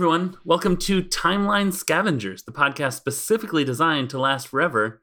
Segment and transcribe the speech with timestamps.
[0.00, 0.34] everyone.
[0.46, 5.02] Welcome to Timeline Scavengers, the podcast specifically designed to last forever.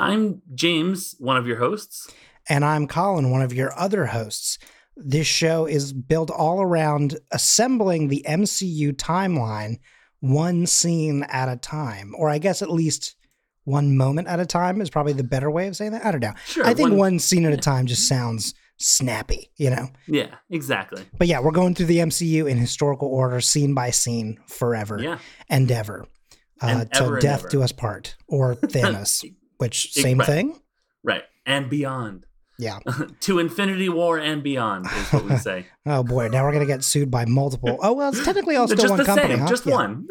[0.00, 2.10] I'm James, one of your hosts.
[2.48, 4.58] And I'm Colin, one of your other hosts.
[4.96, 9.76] This show is built all around assembling the MCU timeline
[10.18, 13.14] one scene at a time, or I guess at least
[13.62, 16.04] one moment at a time is probably the better way of saying that.
[16.04, 16.34] I don't know.
[16.46, 19.88] Sure, I think one- one, scene at a time just sounds snappy, you know?
[20.06, 21.04] Yeah, exactly.
[21.18, 25.18] But yeah, we're going through the MCU in historical order, scene by scene, forever Yeah.
[25.48, 26.06] and ever.
[26.62, 27.48] Uh, till death ever.
[27.48, 29.24] do us part, or Thanos,
[29.58, 30.26] which same Right.
[30.26, 30.60] thing.
[31.02, 31.22] Right.
[31.44, 32.26] And beyond.
[32.58, 32.78] Yeah.
[33.20, 35.66] to Infinity War and beyond is what we say.
[35.86, 37.78] Oh boy, now we're gonna get sued by multiple.
[37.82, 39.48] Oh well, it's technically all still just one the company, same, huh?
[39.48, 39.74] just Yeah.
[39.74, 40.06] one.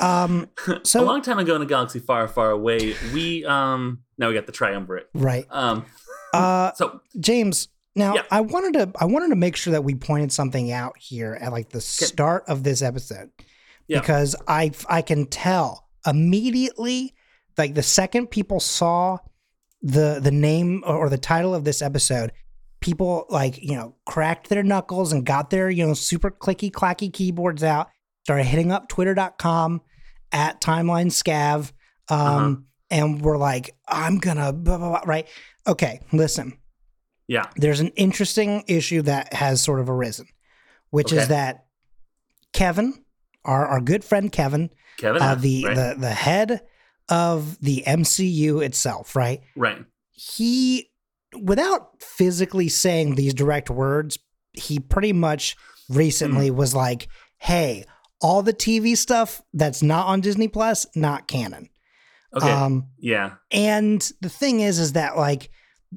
[0.00, 0.48] Um,
[0.82, 4.34] so a long time ago in a galaxy far, far away, we um now we
[4.34, 5.08] got the triumvirate.
[5.14, 5.84] right, Um
[6.34, 7.68] uh, so James.
[7.96, 8.22] Now Yeah.
[8.30, 11.50] I wanted to I wanted to make sure that we pointed something out here at
[11.52, 13.30] like the start of this episode
[13.88, 14.00] Yeah.
[14.00, 17.14] because I I can tell immediately
[17.58, 19.18] like the second people saw
[19.82, 22.32] the the name or, or the title of this episode
[22.80, 27.12] people like you know cracked their knuckles and got their you know super clicky clacky
[27.12, 27.88] keyboards out
[28.24, 29.80] started hitting up twitter.com
[30.32, 31.72] at timeline scav
[32.08, 32.56] um Uh-huh.
[32.90, 35.28] And we're like i'm gonna blah, blah, blah, right
[35.66, 36.56] okay listen
[37.28, 37.46] yeah.
[37.56, 40.26] there's an interesting issue that has sort of arisen
[40.90, 41.22] which Okay.
[41.22, 41.66] is that
[42.52, 43.04] kevin
[43.44, 45.22] our, our good friend kevin Kevin.
[45.22, 45.74] uh, the, right?
[45.76, 46.60] the the head
[47.08, 49.84] of the mcu itself right right.
[50.10, 50.90] he
[51.40, 54.18] without physically saying these direct words
[54.52, 55.56] he pretty much
[55.88, 56.56] recently Hmm.
[56.56, 57.08] was like
[57.38, 57.84] hey
[58.20, 61.68] all the tv stuff that's not on disney plus not canon
[62.36, 62.48] Okay.
[62.50, 63.32] um yeah.
[63.50, 65.50] and the thing is is that like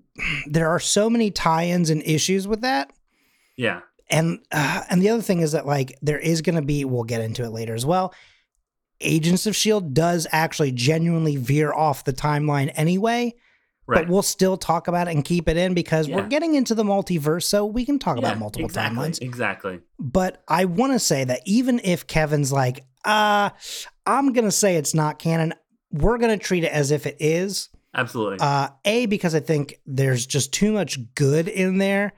[0.48, 2.92] there are so many tie-ins and issues with that
[3.58, 3.82] Yeah.
[4.10, 7.04] and uh, and the other thing is that like there is going to be we'll
[7.04, 8.14] get into it later as well
[9.02, 13.34] agents of shield does actually genuinely veer off the timeline anyway
[13.86, 14.04] Right.
[14.06, 16.16] but we'll still talk about it and keep it in because Yeah.
[16.16, 19.22] we're getting into the multiverse, so we can talk Yeah, about multiple exactly, timelines.
[19.22, 19.82] Exactly.
[20.00, 23.50] But I want to say that even if Kevin's like, uh,
[24.06, 25.54] I'm going to say it's not canon,
[25.94, 27.70] we're going to treat it as if it is.
[27.96, 28.40] Absolutely.
[28.42, 32.14] Uh, A, because I think there's just too much good in there.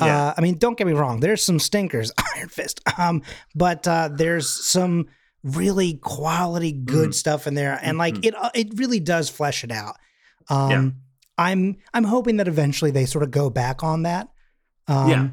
[0.00, 0.28] Yeah.
[0.28, 3.22] Uh, I mean, don't get me wrong, there's some stinkers, Iron Fist, um,
[3.54, 5.06] but uh, there's some
[5.44, 7.14] really quality good Mhm.
[7.14, 8.26] stuff in there, and like Mhm.
[8.26, 9.96] it, uh, it really does flesh it out.
[10.48, 10.88] Um, Yeah.
[11.38, 14.28] I'm I'm hoping that eventually they sort of go back on that.
[14.88, 15.28] Um, Yeah.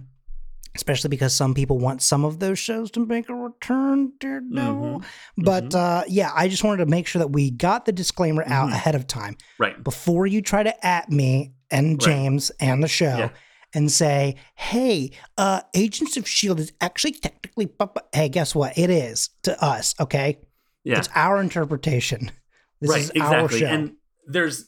[0.75, 4.99] Especially because some people want some of those shows to make a return, Daredevil.
[5.01, 5.03] Mhm.
[5.37, 8.69] But uh, yeah, I just wanted to make sure that we got the disclaimer out
[8.69, 8.73] Mhm.
[8.73, 9.83] ahead of time right.
[9.83, 11.99] before you try to at me and Right.
[11.99, 13.29] James and the show Yeah.
[13.73, 18.77] and say, "Hey, uh, Agents of Shield is actually technically." bu- bu-" Hey, guess what?
[18.77, 19.95] It is to us.
[19.99, 20.37] Okay,
[20.83, 20.99] Yeah.
[20.99, 22.31] it's our interpretation.
[22.79, 23.01] This right.
[23.01, 23.59] is our exactly.
[23.59, 23.65] show.
[23.67, 23.91] And
[24.27, 24.65] there's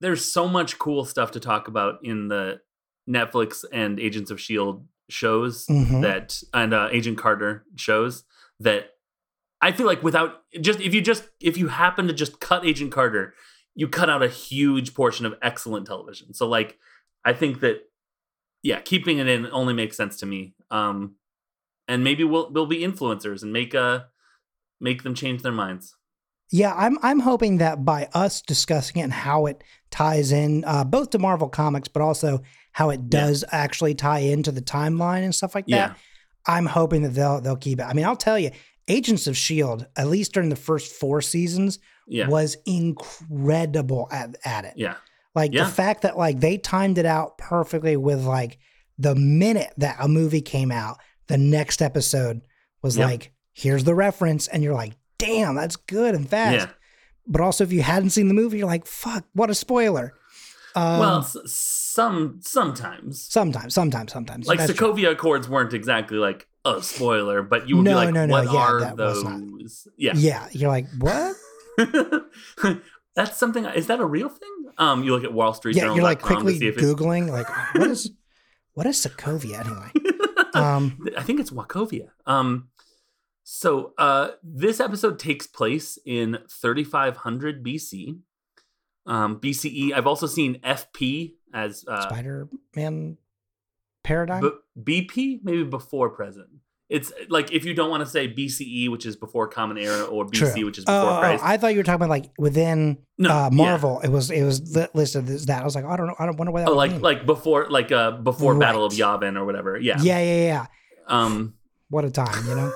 [0.00, 2.60] there's so much cool stuff to talk about in the
[3.08, 6.02] Netflix and Agents of Shield shows Mhm.
[6.02, 8.24] that and uh, Agent Carter shows
[8.60, 8.90] that
[9.60, 12.92] I feel like without just if you just if you happen to just cut Agent
[12.92, 13.34] Carter,
[13.74, 16.32] you cut out a huge portion of excellent television.
[16.34, 16.78] So like
[17.24, 17.82] I think that
[18.62, 20.54] yeah, keeping it in only makes sense to me.
[20.70, 21.16] Um
[21.88, 24.04] and maybe we'll we'll be influencers and make uh
[24.80, 25.96] make them change their minds.
[26.56, 30.84] Yeah, I'm I'm hoping that by us discussing it and how it ties in uh,
[30.84, 35.34] both to Marvel Comics, but also how it does actually tie into the timeline and
[35.34, 35.90] stuff like that.
[35.90, 35.94] Yeah.
[36.46, 37.82] I'm hoping that they'll they'll keep it.
[37.82, 38.52] I mean, I'll tell you,
[38.86, 42.28] Agents of Shield, at least during the first four seasons, Yeah.
[42.28, 44.74] was incredible at, at it.
[44.76, 44.94] Yeah.
[45.34, 45.64] Like Yeah.
[45.64, 48.58] the fact that like they timed it out perfectly with like
[48.96, 52.42] the minute that a movie came out, the next episode
[52.80, 53.06] was Yep.
[53.08, 54.92] like, here's the reference, and you're like,
[55.24, 56.54] damn, that's good and fast.
[56.68, 56.72] Yeah.
[57.26, 60.12] But also, if you hadn't seen the movie, you're like, fuck, what a spoiler.
[60.76, 64.46] Um, well, s- some sometimes sometimes, sometimes, sometimes.
[64.46, 64.92] like That's true.
[64.94, 68.52] Sokovia Accords weren't exactly like a spoiler, but you would be like, no, no, "What
[68.52, 71.36] yeah, are those?" Yeah, Yeah, you're like, what?
[73.14, 73.64] that's something.
[73.66, 74.50] Is that a real thing?
[74.78, 75.96] Um, you look at Wall Street yeah, Journal.
[75.96, 78.10] you're like quickly see if it- googling, like, what is,
[78.74, 79.90] what is Sokovia anyway?
[80.54, 82.10] Um, I think it's Wachovia.
[82.26, 82.68] Um,
[83.44, 88.18] so uh, this episode takes place in 3500 BC.
[89.06, 89.92] Um, BCE.
[89.92, 93.18] I've also seen FP as uh, Spider-Man
[94.02, 94.50] paradigm.
[94.82, 96.48] B- BP, maybe before present.
[96.88, 100.24] It's like if you don't want to say BCE, which is before Common Era, or
[100.26, 100.64] BC, True.
[100.66, 101.42] which is before Oh, oh, Christ.
[101.44, 103.56] I thought you were talking about like within No, uh, yeah.
[103.56, 104.00] Marvel.
[104.00, 105.62] It was it was li- listed as that.
[105.62, 106.14] I was like, I don't know.
[106.18, 106.70] I don't wonder what that.
[106.70, 107.00] oh, like mean.
[107.00, 109.78] like before like uh before Battle of Yavin or whatever.
[109.78, 109.96] Yeah.
[110.00, 110.66] yeah, yeah, yeah.
[111.08, 111.54] Um.
[111.94, 112.72] What a time, you know.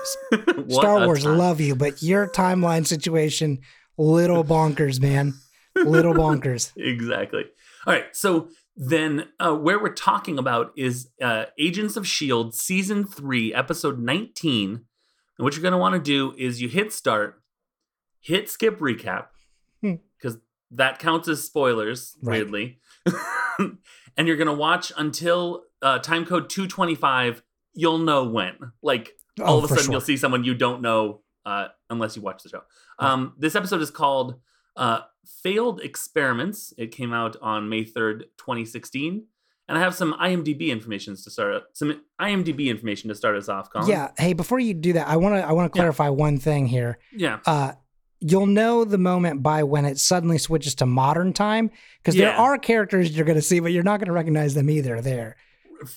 [0.69, 1.37] Star Wars, time.
[1.37, 3.59] love you, but your timeline situation,
[3.97, 5.33] little bonkers, man.
[5.75, 6.71] Little bonkers.
[6.77, 7.43] exactly.
[7.85, 8.05] All right.
[8.13, 12.51] So then, uh, where we're talking about is uh, Agents of S.H.I.E.L.D.
[12.53, 14.69] Season 3, Episode 19.
[14.71, 14.83] And
[15.37, 17.41] what you're going to want to do is you hit start,
[18.21, 19.27] hit skip recap,
[19.81, 19.95] Hmm.
[20.17, 20.37] because
[20.71, 22.37] that counts as spoilers, Right.
[22.37, 22.79] weirdly.
[24.17, 27.41] and you're going to watch until uh, time code 225.
[27.73, 28.55] You'll know when.
[28.81, 29.11] Like,
[29.41, 29.91] all Oh, of a sudden sure.
[29.93, 32.61] you'll see someone you don't know uh, unless you watch the show.
[32.99, 34.35] Um, this episode is called
[34.75, 35.01] uh,
[35.43, 36.73] Failed Experiments.
[36.77, 39.25] It came out on May 3rd, 2016.
[39.67, 43.69] And I have some IMDb information to start some IMDb information to start us off,
[43.69, 43.87] Colin.
[43.87, 44.09] Yeah.
[44.17, 45.81] Hey, before you do that, I want to I want to Yeah.
[45.83, 46.97] clarify one thing here.
[47.15, 47.37] Yeah.
[47.45, 47.73] Uh,
[48.19, 51.69] you'll know the moment by when it suddenly switches to modern time
[52.01, 54.71] because there are characters you're going to see, but you're not going to recognize them
[54.71, 55.01] either.
[55.01, 55.35] There.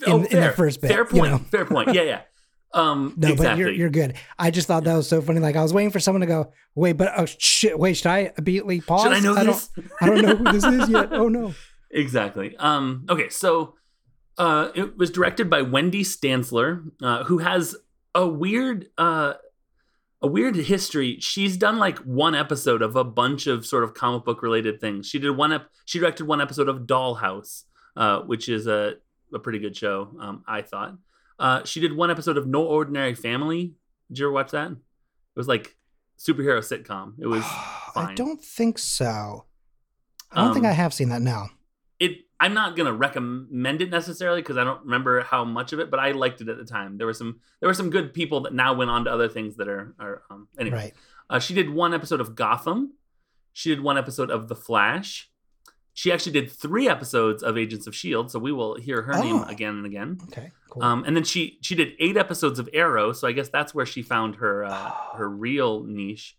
[0.07, 1.31] Oh, in- in the first bit, Fair you point.
[1.33, 1.39] know.
[1.39, 1.93] Fair point.
[1.95, 2.21] Yeah, yeah.
[2.75, 3.47] Um, No, exactly.
[3.49, 4.15] but you're you're good.
[4.39, 5.41] I just thought that was so funny.
[5.41, 8.33] Like I was waiting for someone to go, wait, but oh shit, wait, should I
[8.39, 9.03] immediately pause?
[9.03, 9.69] Should I know don't, this?
[10.01, 11.09] I don't know who this is yet.
[11.13, 11.53] Oh no.
[11.91, 12.57] Exactly.
[12.57, 13.75] Um, okay, so
[14.39, 17.77] uh, it was directed by Wendy Stanzler, uh, who has
[18.15, 19.35] a weird, uh,
[20.23, 21.19] a weird history.
[21.21, 25.07] She's done like one episode of a bunch of sort of comic book related things.
[25.07, 25.53] She did one.
[25.53, 27.65] Ep- she directed one episode of Dollhouse,
[27.99, 28.95] uh, which is a
[29.33, 30.09] a pretty good show.
[30.21, 30.97] Um, I thought.
[31.39, 33.75] Uh, she did one episode of No Ordinary Family.
[34.09, 34.71] Did you ever watch that?
[34.71, 34.77] It
[35.37, 35.77] was like
[36.19, 37.15] superhero sitcom.
[37.19, 37.43] It was
[37.97, 39.47] I don't think so.
[40.31, 41.51] I don't think Um, I have seen that now.
[42.01, 45.91] it i'm not gonna recommend it necessarily because i don't remember how much of it
[45.93, 48.41] but i liked it at the time there were some there were some good people
[48.41, 50.95] that now went on to other things that are are um anyway Right.
[51.31, 52.95] uh, she did one episode of gotham
[53.53, 55.31] she did one episode of the flash
[55.95, 59.37] she actually did three episodes of agents of shield so we will hear her name
[59.37, 59.45] Oh.
[59.45, 60.51] again and again Okay.
[60.71, 60.83] Cool.
[60.83, 63.85] um, and then she she did eight episodes of arrow so i guess that's where
[63.87, 66.37] she found her uh, her real niche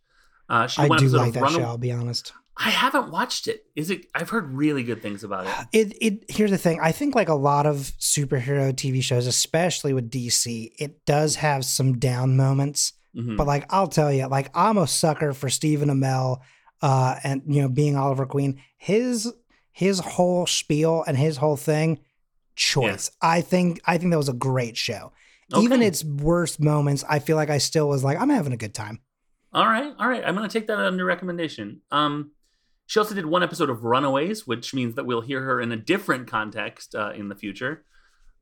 [0.49, 1.61] uh, she I do like that Run- show.
[1.61, 2.33] I'll be honest.
[2.57, 3.65] I haven't watched it.
[3.77, 4.05] Is it?
[4.13, 5.53] I've heard really good things about it.
[5.71, 6.79] It it here's the thing.
[6.83, 11.63] I think like a lot of superhero TV shows, especially with DC, it does have
[11.63, 12.91] some down moments.
[13.15, 13.37] Mhm.
[13.37, 16.41] But like I'll tell you, like I'm a sucker for Stephen Amell,
[16.81, 18.59] uh, and you know being Oliver Queen.
[18.77, 19.33] His
[19.73, 21.99] his whole spiel and his whole thing,
[22.55, 23.11] choice.
[23.21, 25.11] I think I think that was a great show.
[25.55, 28.73] Even its worst moments, I feel like I still was like I'm having a good
[28.73, 28.99] time.
[29.51, 30.23] All right, all right.
[30.25, 31.81] I'm gonna take that under recommendation.
[31.91, 32.31] Um,
[32.85, 35.77] she also did one episode of Runaways, which means that we'll hear her in a
[35.77, 37.83] different context uh, in the future.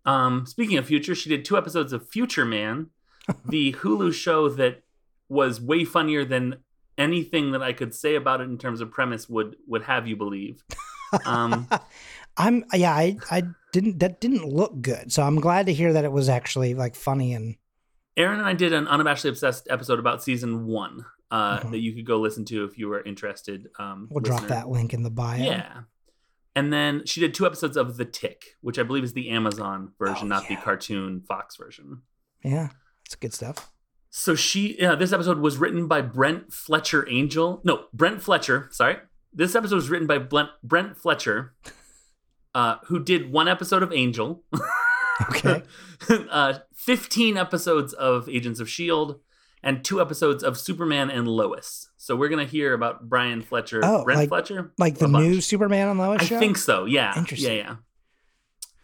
[0.05, 2.87] Um, speaking of future, she did two episodes of Future Man,
[3.45, 4.83] the Hulu show that
[5.29, 6.57] was way funnier than
[6.97, 10.15] anything that I could say about it in terms of premise would would have you
[10.15, 10.63] believe.
[11.25, 11.67] Um,
[12.37, 13.43] I'm yeah, I I
[13.73, 15.11] didn't that didn't look good.
[15.11, 17.55] So I'm glad to hear that it was actually like funny and
[18.17, 21.71] Aaron and I did an unabashedly obsessed episode about season one uh, Mhm.
[21.71, 23.69] that you could go listen to if you were interested.
[23.79, 25.41] Um, we'll drop that link in the bio.
[25.43, 25.81] Yeah.
[26.53, 29.93] And then she did two episodes of The Tick, which I believe is the Amazon
[29.97, 32.01] version, Oh, not the cartoon Fox version.
[32.43, 32.69] Yeah.
[33.05, 33.71] it's good stuff.
[34.09, 37.61] So she, yeah, this episode was written by Brent Fletcher Angel.
[37.63, 38.67] No, Brent Fletcher.
[38.71, 38.97] Sorry,
[39.33, 41.53] this episode was written by Brent, Fletcher,
[42.55, 44.43] uh, who did one episode of Angel.
[45.29, 45.61] Okay.
[46.31, 49.19] uh, Fifteen episodes of Agents of Shield,
[49.61, 51.91] and two episodes of Superman and Lois.
[51.97, 55.23] So we're gonna hear about Brian Fletcher, Oh, Brent like- Fletcher, Like the bunch.
[55.27, 56.39] new Superman on Lois I show?
[56.39, 56.85] think so.
[56.85, 57.15] Yeah.
[57.15, 57.57] Interesting.
[57.57, 57.75] Yeah,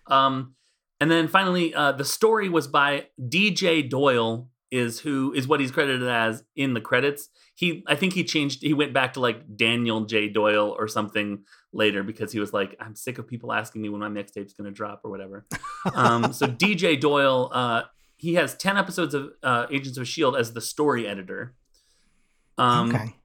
[0.10, 0.26] yeah.
[0.26, 0.54] Um,
[1.02, 4.50] and then finally, uh, the story was by DJ Doyle.
[4.70, 7.30] Is who is what he's credited as in the credits.
[7.60, 8.62] He, I think he changed.
[8.62, 11.40] He went back to like Daniel J Doyle or something
[11.74, 14.70] later because he was like, I'm sick of people asking me when my mixtape's gonna
[14.70, 15.48] drop or whatever.
[15.96, 17.82] um, so DJ Doyle, uh,
[18.16, 21.56] he has ten episodes of uh, Agents of Shield as the story editor.
[22.60, 23.16] Um, okay.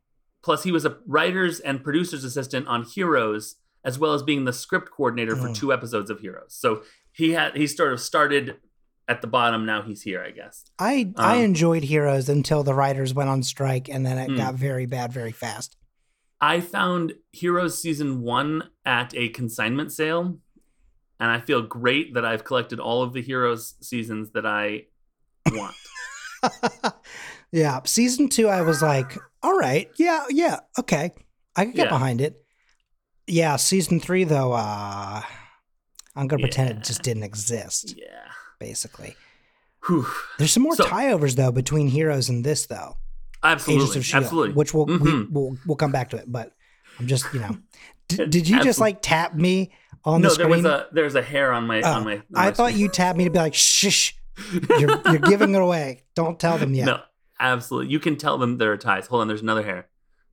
[0.42, 4.52] Plus, he was a writer's and producer's assistant on Heroes, as well as being the
[4.52, 5.54] script coordinator for Oh.
[5.54, 6.54] two episodes of Heroes.
[6.54, 8.56] So he had he sort of started
[9.08, 9.66] at the bottom.
[9.66, 10.64] Now he's here, I guess.
[10.78, 14.36] I I um, enjoyed Heroes until the writers went on strike and then it Hmm.
[14.36, 15.76] got very bad very fast.
[16.40, 20.38] I found Heroes season one at a consignment sale,
[21.20, 24.86] and I feel great that I've collected all of the Heroes seasons that I
[25.52, 25.74] want.
[27.52, 27.80] yeah.
[27.84, 31.12] Season two, I was like, all right, yeah, yeah, okay.
[31.54, 31.90] I can get Yeah.
[31.90, 32.36] behind it.
[33.28, 35.22] Yeah, season three though, uh
[36.16, 38.32] I'm gonna pretend it just didn't exist, yeah.
[38.62, 39.16] Basically.
[39.86, 40.06] Whew.
[40.38, 42.96] There's some more So- tie-overs though between Heroes and this though.
[43.42, 44.02] Absolutely.
[44.02, 44.54] Shield, Absolutely.
[44.54, 45.30] Which we'll we, Mhm.
[45.32, 46.30] we'll we'll come back to it.
[46.30, 46.52] But
[47.00, 47.56] I'm just you know,
[48.08, 49.72] D- did you just like tap me
[50.04, 50.62] on no, the there screen?
[50.62, 52.14] was a there's a hair on my Oh, on my.
[52.16, 52.82] on I my thought screen.
[52.82, 54.12] you tapped me to be like, shh,
[54.78, 56.04] You're you're giving it away.
[56.14, 56.86] Don't tell them yet.
[56.86, 57.00] No,
[57.40, 57.90] absolutely.
[57.90, 59.08] You can tell them there are ties.
[59.08, 59.88] Hold on, there's another hair.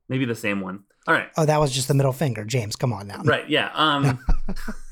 [0.08, 0.84] Maybe the same one.
[1.08, 1.28] All right.
[1.36, 2.44] Oh, that was just the middle finger.
[2.44, 3.22] James, come on now.
[3.24, 3.48] Right.
[3.50, 3.70] Yeah.
[3.74, 4.20] Um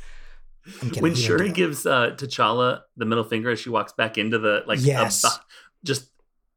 [0.81, 1.03] kidding.
[1.03, 4.63] when He Shuri gives uh T'Challa the middle finger as she walks back into the
[4.67, 5.25] like Yes.
[5.85, 6.11] just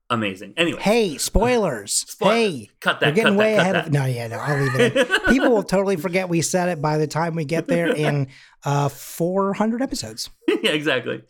[0.09, 0.53] amazing.
[0.57, 1.93] Anyway, Hey, spoilers.
[1.93, 3.87] Spoil- Hey, cut we're getting cut way that, ahead that.
[3.87, 3.93] of.
[3.93, 5.25] No, yeah, no, I'll leave it.
[5.29, 8.27] People will totally forget we said it by the time we get there in
[8.65, 10.29] uh 400 episodes.
[10.47, 11.21] yeah, exactly.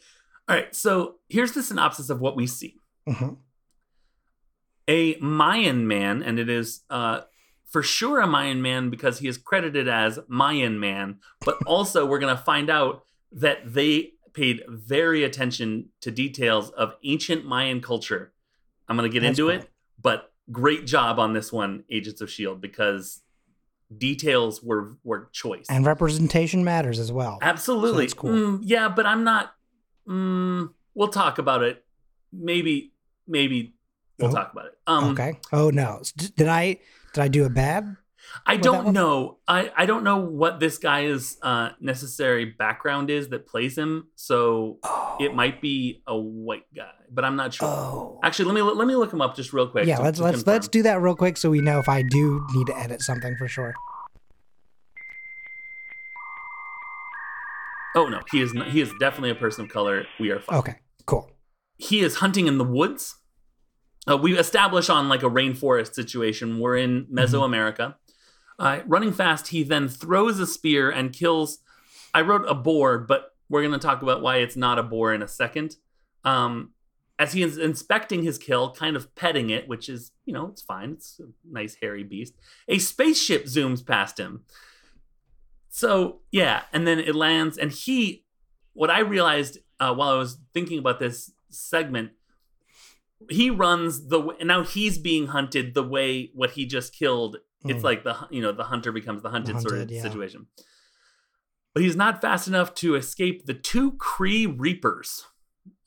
[0.50, 0.74] All right.
[0.76, 2.76] So here's the synopsis of what we see.
[3.08, 3.38] Mhm.
[4.88, 7.22] a Mayan man, and it is uh,
[7.72, 12.20] for sure a Mayan man because he is credited as Mayan man, but also we're
[12.20, 18.32] going to find out that they paid very attention to details of ancient Mayan culture.
[18.88, 19.62] I'm going to get That's into cool.
[19.62, 19.70] it,
[20.02, 23.22] but great job on this one, Agents of Shield, because
[23.98, 25.66] details were were choice.
[25.70, 27.40] And representation matters as well.
[27.42, 28.06] Absolutely.
[28.06, 28.32] that's cool.
[28.32, 29.54] Mm, yeah, but I'm not.
[30.08, 31.84] Mm, we'll talk about it.
[32.34, 32.94] Maybe,
[33.28, 33.74] maybe
[34.18, 34.78] we'll Oh, talk about it.
[34.88, 35.40] Um, okay.
[35.52, 36.02] Oh no.
[36.36, 36.80] Did I
[37.14, 37.96] did I do a bad?
[38.46, 39.40] I don't know.
[39.48, 44.08] I, I don't know what this guy's uh, necessary background is that plays him.
[44.16, 45.18] So Oh.
[45.20, 47.68] it might be a white guy, but I'm not sure.
[47.68, 48.20] Oh.
[48.24, 49.86] Actually, let me let me look him up just real quick.
[49.88, 50.54] yeah, to- let's to let's confirm.
[50.54, 53.36] let's do that real quick so we know if I do need to edit something
[53.38, 53.74] for sure.
[57.96, 60.06] Oh no, he is not, he is definitely a person of color.
[60.20, 60.60] We are fine.
[60.60, 60.76] Okay.
[61.06, 61.30] Cool.
[61.78, 63.18] he is hunting in the woods.
[64.10, 66.60] Uh, we establish on like a rainforest situation.
[66.60, 67.96] We're in Mesoamerica.
[68.58, 71.60] Uh, running fast, he then throws a spear and kills.
[72.14, 75.14] I wrote a boar, but we're going to talk about why it's not a boar
[75.14, 75.78] in a second.
[76.24, 76.72] Um,
[77.20, 80.62] as he is inspecting his kill, kind of petting it, which is, you know, it's
[80.62, 80.92] fine.
[80.92, 82.34] It's a nice hairy beast.
[82.68, 84.44] A spaceship zooms past him.
[85.70, 88.26] So, yeah, and then it lands, and he,
[88.74, 92.12] what I realized uh, while I was thinking about this segment,
[93.30, 97.38] he runs the way, and now he's being hunted the way what he just killed.
[97.66, 97.84] It's Mm.
[97.84, 100.02] like the you know the hunter becomes the hunted, sort hunted, of yeah.
[100.02, 100.48] situation.
[101.74, 105.26] But he's not fast enough to escape the two Kree Reapers,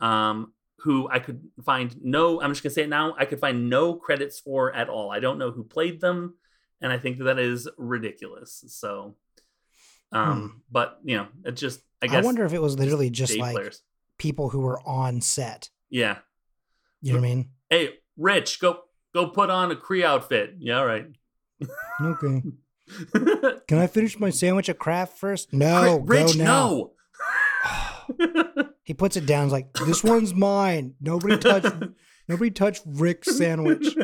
[0.01, 2.41] um, who I could find no.
[2.41, 3.15] I'm just gonna say it now.
[3.19, 5.11] I could find no credits for at all.
[5.11, 6.35] I don't know who played them,
[6.81, 8.65] and I think that, is ridiculous.
[8.69, 9.17] So,
[10.13, 13.55] um, but you know, it just I I, wonder if it was literally just like
[13.55, 13.83] players.
[14.19, 15.71] people who were on set.
[15.91, 16.19] Yeah.
[17.05, 17.49] You know what I mean?
[17.69, 18.81] Hey, Rich, go
[19.13, 20.55] go put on a Kree outfit.
[20.59, 21.07] Yeah, all right.
[22.01, 22.43] Okay.
[23.69, 25.53] Can I finish my sandwich at Kraft first?
[25.53, 26.91] No, Rich, go now.
[28.09, 28.65] no.
[28.85, 29.45] He puts it down.
[29.45, 30.95] He's like, "This one's mine.
[31.01, 31.65] Nobody touch.
[32.29, 33.97] nobody touch Rick's sandwich."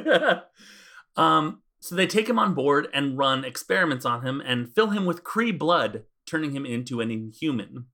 [1.16, 5.04] um, so they take him on board and run experiments on him and fill him
[5.04, 7.86] with Kree blood, turning him into an inhuman.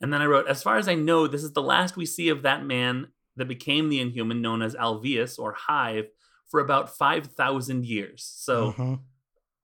[0.00, 2.30] And then I wrote, as far as I know, this is the last we see
[2.30, 6.06] of that man that became the inhuman known as Alveus or Hive
[6.50, 8.22] for about 5,000 years.
[8.24, 9.00] So Mhm.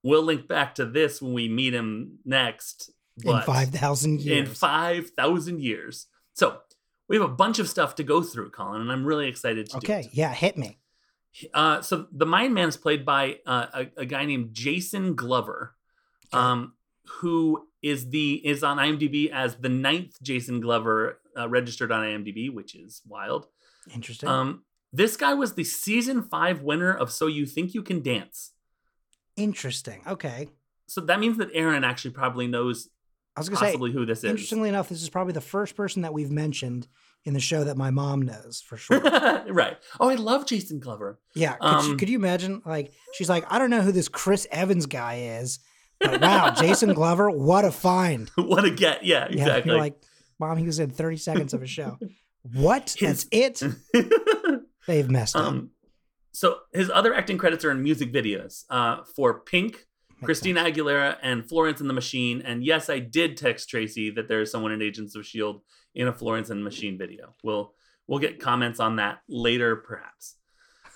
[0.02, 2.90] we'll link back to this when we meet him next.
[3.22, 4.58] in but- five thousand in years.
[4.58, 6.08] 5,000 years.
[6.32, 6.60] So
[7.08, 9.76] we have a bunch of stuff to go through, Colin, and I'm really excited to
[9.76, 10.78] okay, do yeah, hit me.
[11.52, 15.76] Uh, so the Mayan Man is played by uh, a, a guy named Jason Glover,
[16.32, 16.72] um,
[17.20, 22.52] who is the is on IMDb as the ninth Jason Glover uh, registered on IMDb,
[22.52, 23.46] which is wild.
[23.92, 24.28] Interesting.
[24.28, 28.52] Um, this guy was the season five winner of So You Think You Can Dance.
[29.36, 30.02] Interesting.
[30.06, 30.48] Okay.
[30.86, 32.88] So that means that Aaron actually probably knows
[33.36, 33.76] I was gonna say.
[33.76, 34.24] who this is.
[34.30, 36.86] Interestingly enough, this is probably the first person that we've mentioned
[37.24, 39.00] in the show that my mom knows for sure.
[39.00, 39.76] right.
[39.98, 41.18] Oh, I love Jason Glover.
[41.34, 41.54] Yeah.
[41.54, 42.62] Could, you, Um, could you imagine?
[42.64, 45.58] Like, she's like, I don't know who this Chris Evans guy is,
[45.98, 48.30] but wow, Jason Glover, what a find.
[48.36, 49.04] what a get.
[49.04, 49.38] Yeah, Yeah.
[49.42, 49.72] exactly.
[49.72, 50.00] You're like,
[50.38, 51.98] mom, he was in 30 seconds of a show.
[52.52, 52.94] What?
[52.98, 54.62] His- That's it?
[54.86, 55.44] They've messed up.
[55.46, 55.70] um,
[56.32, 59.72] so his other acting credits are in music videos uh, for Pink,
[60.10, 62.42] Makes Christina Aguilera, and Florence and the Machine.
[62.42, 65.62] And yes, I did text Tracy that there is someone in Agents of Shield
[65.94, 67.34] in a Florence and the Machine video.
[67.42, 67.72] We'll
[68.06, 70.36] we'll get comments on that later, perhaps.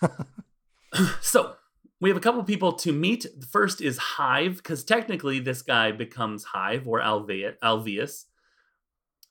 [1.21, 1.55] so
[2.00, 3.26] we have a couple people to meet.
[3.38, 8.25] The first is Hive, because technically this guy becomes Hive or Alve- Alveus.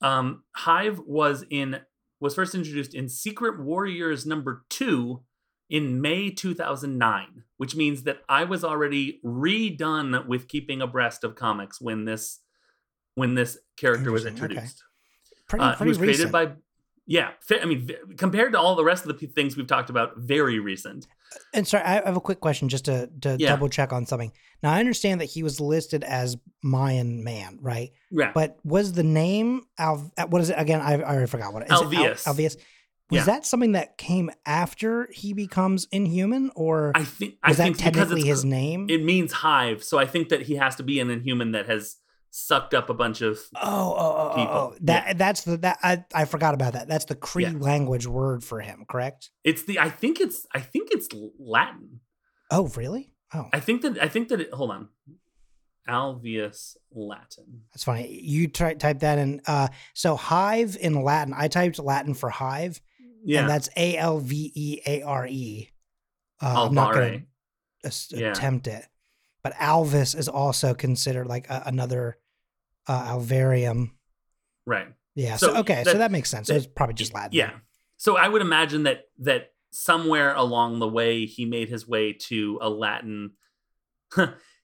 [0.02, 1.80] Um, Hive was in
[2.20, 5.24] was first introduced in Secret Warriors number two
[5.70, 11.80] in May 2009, which means that I was already redone with keeping abreast of comics
[11.82, 12.40] when this
[13.16, 14.54] when this character was Interesting, okay.
[14.56, 14.84] introduced.
[15.50, 16.32] Pretty, Uh, he was recent.
[16.32, 16.62] created by
[17.08, 20.60] yeah, I mean, compared to all the rest of the things we've talked about, very
[20.60, 21.08] recent.
[21.54, 23.50] And sorry, I have a quick question just to, to Yeah.
[23.50, 24.32] double check on something.
[24.62, 27.92] Now, I understand that he was listed as Mayan man, right?
[28.12, 30.12] Yeah, But was the name Al?
[30.18, 30.82] uh, What is it again?
[30.82, 31.80] I, I already forgot what it is.
[31.80, 32.28] It Alveus.
[32.28, 32.58] Al, Alveus.
[33.10, 33.24] Was Yeah.
[33.26, 38.24] that something that came after he becomes inhuman, or I think I that think technically
[38.24, 38.88] his name?
[38.90, 41.96] it means hive, so I think that he has to be an inhuman that has
[42.32, 43.40] sucked up a bunch of.
[43.56, 44.54] oh, oh, oh, oh, people.
[44.54, 46.88] oh, that that's the that I, I forgot about that.
[46.88, 47.54] That's the Kree Yeah.
[47.60, 49.30] language word for him, correct?
[49.44, 51.08] It's the I think it's I think it's
[51.40, 52.02] Latin.
[52.52, 53.14] Oh, really?
[53.34, 54.88] Oh, I think that I think that it, hold on,
[55.90, 57.62] Alveus Latin.
[57.74, 58.20] that's funny.
[58.22, 59.42] You try type that in.
[59.48, 61.34] Uh, so hive in Latin.
[61.36, 62.82] I typed Latin for hive,
[63.24, 65.70] Yeah, and that's A L V E A R E.
[66.42, 67.26] Uh, I'm not going
[67.84, 68.32] to Yeah.
[68.32, 68.86] attempt it,
[69.44, 72.18] but Alvis is also considered like a, another
[72.88, 73.92] uh, Alvarium.
[74.66, 74.88] right.
[75.16, 75.36] Yeah.
[75.38, 76.48] So, So okay, so that- that makes sense.
[76.48, 77.32] So it's probably just Latin.
[77.34, 77.52] Yeah.
[77.98, 82.60] So I would imagine that that somewhere along the way he made his way to
[82.62, 83.32] a Latin.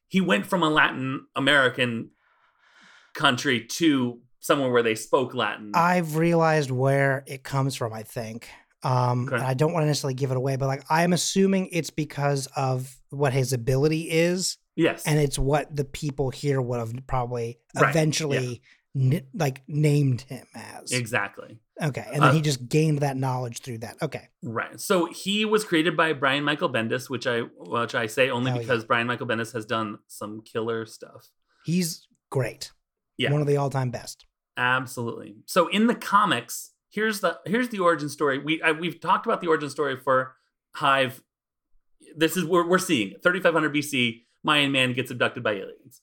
[0.08, 2.12] he went from a Latin American
[3.13, 5.72] country to somewhere where they spoke Latin.
[5.74, 7.94] I've realized where it comes from.
[7.94, 8.48] I think.
[8.84, 9.36] Um, Okay.
[9.38, 12.48] and I don't want to necessarily give it away, but like I'm assuming it's because
[12.56, 15.03] of what his ability is, yes.
[15.06, 18.62] and it's what the people here would have probably Right, eventually
[18.96, 20.92] n- like named him as.
[20.92, 21.60] exactly.
[21.82, 23.98] Okay, and then Uh, he just gained that knowledge through that.
[24.01, 24.80] Okay, Right.
[24.80, 28.60] So he was created by Brian Michael Bendis, which I which I say only yeah.
[28.60, 31.30] because Brian Michael Bendis has done some killer stuff.
[31.65, 32.72] he's great.
[33.18, 33.32] Yeah.
[33.32, 34.25] one of the all-time best.
[34.58, 35.36] Absolutely.
[35.46, 38.38] So in the comics, here's the here's the origin story.
[38.38, 40.36] We I, we've talked about the origin story for
[40.75, 41.22] Hive.
[42.16, 44.22] This is we're we're seeing 3500 BC.
[44.44, 46.01] Mayan man gets abducted by aliens.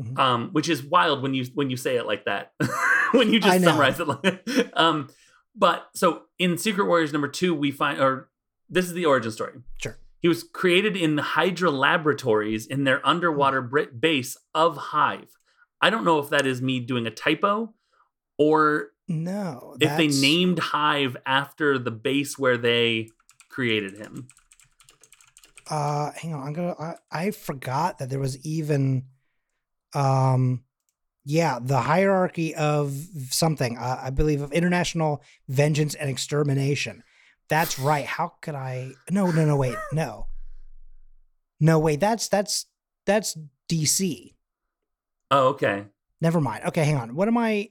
[0.00, 0.18] Mhm.
[0.18, 2.52] Um, which is wild when you when you say it like that.
[3.12, 5.08] when you just summarize it like um
[5.54, 8.28] but so in Secret Warriors number 2 we find or
[8.68, 9.52] this is the origin story.
[9.80, 9.96] Sure.
[10.18, 13.98] He was created in the Hydra laboratories in their underwater Hmm.
[14.00, 15.28] base of Hive.
[15.80, 17.72] I don't know if that is me doing a typo
[18.36, 23.10] or No, if they named Hive after the base where they
[23.48, 24.26] created him.
[25.70, 26.74] Uh, hang on, I'm gonna.
[26.78, 29.04] I, I forgot that there was even,
[29.94, 30.64] um,
[31.24, 32.94] yeah, the hierarchy of
[33.30, 33.78] something.
[33.78, 37.02] Uh, I believe of international vengeance and extermination.
[37.48, 38.04] That's right.
[38.04, 38.92] How could I?
[39.10, 39.56] No, no, no.
[39.56, 40.26] Wait, no,
[41.60, 41.78] no.
[41.78, 42.66] Wait, that's that's
[43.06, 43.36] that's
[43.68, 44.34] DC.
[45.30, 45.86] Oh, okay.
[46.20, 46.64] Never mind.
[46.66, 47.14] Okay, hang on.
[47.14, 47.70] What am I?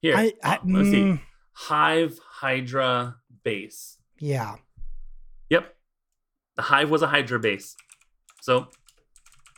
[0.00, 1.02] Here, I, I let's see.
[1.02, 1.20] mm,
[1.52, 3.98] Hive Hydra base.
[4.18, 4.56] Yeah.
[6.56, 7.76] The Hive was a Hydra base.
[8.40, 8.68] So,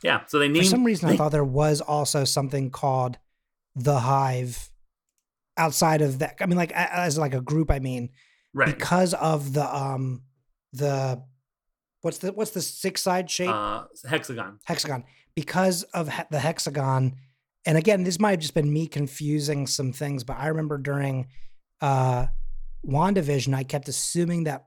[0.02, 0.22] yeah.
[0.26, 3.18] So they For some reason, I thought there was also something called
[3.74, 4.70] the Hive
[5.56, 6.36] outside of that.
[6.40, 7.70] I mean, like as like a group.
[7.70, 8.10] I mean,
[8.52, 8.66] right.
[8.66, 10.22] because of the um
[10.72, 11.22] the
[12.02, 14.58] what's the what's the six side shape Uh, hexagon.
[14.64, 15.04] hexagon
[15.34, 17.16] because of he- the hexagon.
[17.66, 21.28] And again, this might have just been me confusing some things, but I remember during
[21.80, 22.26] uh
[22.86, 24.66] WandaVision, I kept assuming that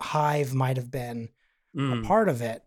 [0.00, 1.30] Hive might have been
[1.76, 2.62] Mm, a part of it,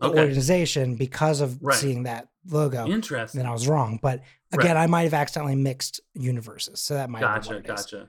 [0.00, 0.20] the okay.
[0.20, 1.76] organization, because of Right.
[1.76, 2.86] seeing that logo.
[2.86, 3.38] Interesting.
[3.40, 3.98] then I was wrong.
[4.00, 4.22] But
[4.52, 7.48] again, I might have accidentally mixed universes, so that might have Gotcha.
[7.50, 7.84] been what it is.
[7.86, 8.08] Gotcha.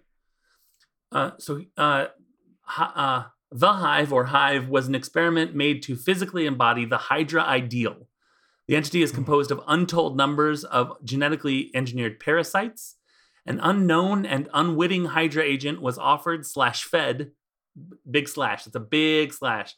[1.11, 2.05] Uh, so, uh,
[2.77, 8.07] uh, the Hive or Hive was an experiment made to physically embody the Hydra ideal.
[8.67, 9.15] The entity is Hmm.
[9.15, 12.97] composed of untold numbers of genetically engineered parasites.
[13.47, 17.31] An unknown and unwitting Hydra agent was offered slash fed,
[18.09, 19.75] big slash, it's a big slash,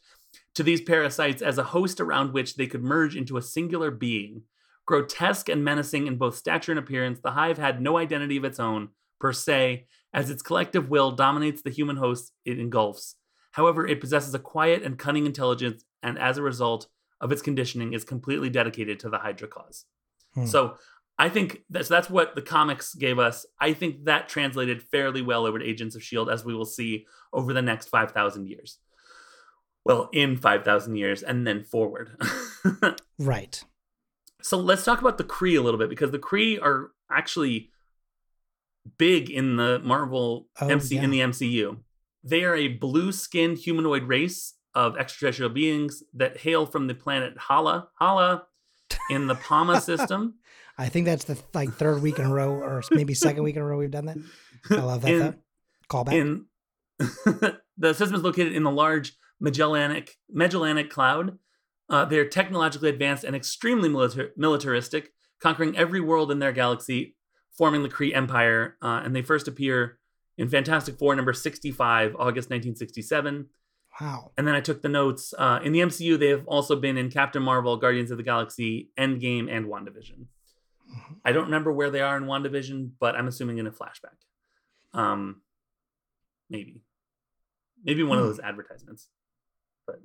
[0.56, 4.44] to these parasites as a host around which they could merge into a singular being.
[4.86, 8.60] Grotesque and menacing in both stature and appearance, the hive had no identity of its
[8.60, 13.16] own, per se, as its collective will dominates the human host it engulfs.
[13.52, 16.88] However, it possesses a quiet and cunning intelligence, and as a result
[17.20, 19.86] of its conditioning, is completely dedicated to the Hydra cause.
[20.34, 20.46] Hmm.
[20.46, 20.78] So
[21.18, 23.46] I think that's that's what the comics gave us.
[23.60, 27.06] I think that translated fairly well over to Agents of Shield, as we will see
[27.32, 28.80] over the next five thousand years.
[29.86, 32.12] Well, in five thousand years, and then forward.
[33.20, 33.64] Right.
[34.42, 37.70] So let's talk about the Kree a little bit because the Kree are actually
[38.98, 41.20] big in the Marvel Oh, MC in the.
[41.20, 41.78] MCU.
[42.24, 47.90] They are a blue-skinned humanoid race of extraterrestrial beings that hail from the planet Hala,
[48.00, 48.44] Hala,
[49.12, 50.36] in the Pama system.
[50.78, 53.62] I think that's the like third week in a row, or maybe second week in
[53.62, 54.18] a row we've done that.
[54.72, 55.12] I love that.
[55.12, 55.36] In-
[55.90, 56.14] Callback.
[56.14, 56.46] in
[57.78, 61.38] the system is located in the large Magellanic Magellanic Cloud.
[61.90, 67.18] Uh, they are technologically advanced and extremely militar- militaristic, conquering every world in their galaxy,
[67.58, 68.78] forming the Kree Empire.
[68.82, 69.98] Uh, and they first appear
[70.38, 73.50] in Fantastic Four number 65, August 1967.
[74.00, 74.32] Wow.
[74.38, 75.34] And then I took the notes.
[75.38, 78.90] Uh, in the MCU, they have also been in Captain Marvel, Guardians of the Galaxy,
[78.98, 80.28] Endgame, and WandaVision.
[80.90, 81.20] Mhm.
[81.26, 84.18] I don't remember where they are in WandaVision, but I'm assuming in a flashback.
[84.94, 85.42] Um,
[86.50, 86.84] maybe,
[87.84, 88.30] maybe one of Hmm.
[88.30, 89.10] those advertisements.
[89.86, 90.02] But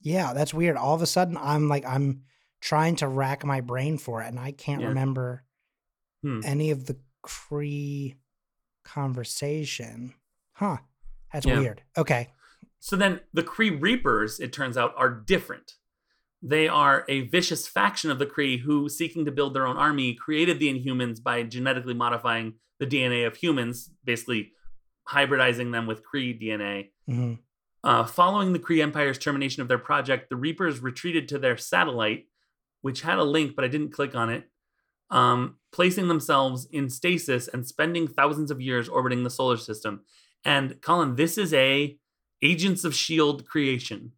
[0.00, 0.76] Yeah, that's weird.
[0.76, 2.24] All of a sudden, I'm like, I'm
[2.60, 4.88] trying to rack my brain for it, and I can't Yeah.
[4.88, 5.44] remember
[6.22, 6.40] Hmm.
[6.44, 8.16] any of the Kree
[8.84, 10.14] conversation.
[10.54, 10.78] Huh.
[11.32, 11.58] That's Yeah.
[11.58, 11.82] weird.
[11.96, 12.32] Okay.
[12.80, 15.76] So then the Kree Reapers, it turns out, are different.
[16.42, 20.14] They are a vicious faction of the Kree who, seeking to build their own army,
[20.14, 24.52] created the Inhumans by genetically modifying the DNA of humans, basically
[25.08, 26.92] hybridizing them with Kree DNA.
[27.08, 27.38] Mhm.
[27.84, 32.26] Uh, following the Kree Empire's termination of their project, the Reapers retreated to their satellite,
[32.80, 34.48] which had a link, but I didn't click on it,
[35.10, 40.00] um, placing themselves in stasis and spending thousands of years orbiting the solar system.
[40.46, 41.98] And Colin, this is a
[42.40, 44.12] Agents of Shield creation.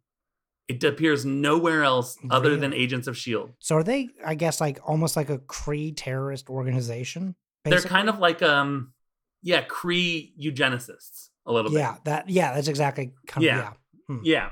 [0.69, 3.51] It appears nowhere else other than Agents of Shield.
[3.59, 7.35] So are they, I guess, like almost like a Kree terrorist organization?
[7.65, 8.93] They're kind of like um,
[9.41, 11.79] yeah, Kree eugenicists a little bit.
[11.79, 13.69] Yeah, that yeah, that's exactly kind Yeah.
[14.09, 14.49] of yeah.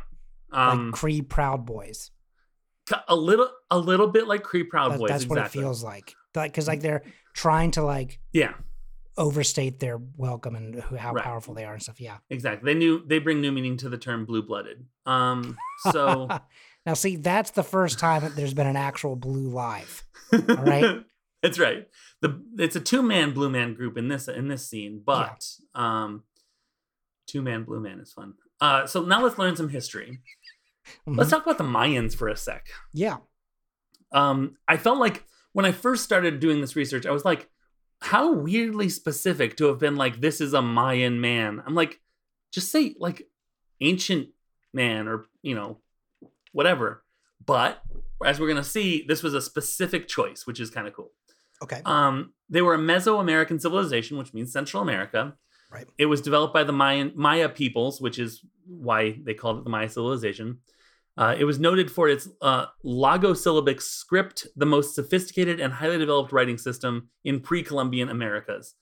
[0.52, 0.70] yeah.
[0.72, 2.12] Um, like Kree Proud Boys.
[3.08, 5.10] a little, a little bit like Kree Proud That- Boys.
[5.10, 6.14] that's what it feels like.
[6.36, 7.04] Like because like they're
[7.34, 8.54] trying to like Yeah,
[9.18, 11.24] overstate their welcome and who, how Right.
[11.24, 12.00] powerful they are and stuff.
[12.02, 12.18] Yeah.
[12.30, 12.74] exactly.
[12.74, 14.86] They knew they bring new meaning to the term blue blooded.
[15.06, 15.58] Um,
[15.92, 16.28] so
[16.86, 20.04] now see, that's the first time that there's been an actual blue live.
[20.32, 21.04] right.
[21.44, 21.88] That's right.
[22.22, 26.24] The it's a two man blue man group in this in this scene, but um,
[27.28, 28.34] two man blue man is fun.
[28.62, 30.20] Uh, so now let's learn some history.
[31.08, 31.32] Let's Mhm.
[31.32, 32.68] talk about the Mayans for a sec.
[32.94, 33.18] yeah.
[34.12, 37.50] Um, I felt like when I first started doing this research, I was like,
[38.02, 41.62] how weirdly specific to have been like, this is a Mayan man.
[41.66, 42.00] I'm like,
[42.52, 43.28] just say like
[43.82, 44.30] ancient
[44.74, 45.80] man or, you know,
[46.54, 47.04] whatever.
[47.46, 47.82] But
[48.24, 51.12] as we're going to see, this was a specific choice, which is kind of cool.
[51.64, 51.82] Okay.
[51.84, 55.36] Um, they were a Mesoamerican civilization, which means Central America.
[55.76, 55.88] Right.
[55.98, 59.70] It was developed by the Mayan Maya peoples, which is why they called it the
[59.70, 60.60] Maya civilization.
[61.18, 66.32] Uh, it was noted for its uh, logosyllabic script, the most sophisticated and highly developed
[66.32, 68.76] writing system in pre-Columbian Americas,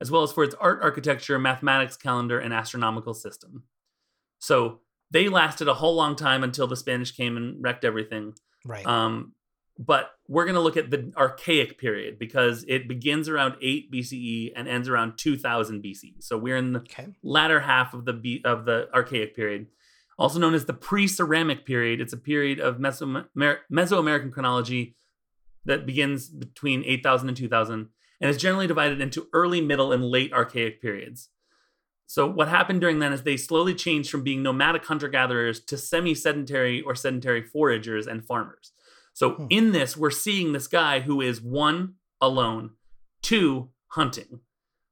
[0.00, 3.64] as well as for its art, architecture, mathematics, calendar, and astronomical system.
[4.38, 8.34] So they lasted a whole long time until the Spanish came and wrecked everything.
[8.64, 8.86] right.
[8.86, 9.32] Um,
[9.80, 14.52] but we're going to look at the archaic period because it begins around 8 BCE
[14.54, 16.22] and ends around 2000 BCE.
[16.22, 17.06] So we're in the okay.
[17.22, 19.68] latter half of the B, of the archaic period,
[20.18, 21.98] also known as the pre-ceramic period.
[21.98, 23.24] It's a period of Meso-
[23.72, 24.96] Mesoamerican chronology
[25.64, 27.88] that begins between 8000 and 2000
[28.20, 31.30] and is generally divided into early, middle, and late archaic periods.
[32.06, 36.82] So what happened during then is they slowly changed from being nomadic hunter-gatherers to semi-sedentary
[36.82, 38.72] or sedentary foragers and farmers.
[39.12, 39.46] So Hmm.
[39.50, 42.70] in this, we're seeing this guy who is one alone,
[43.22, 44.40] two hunting.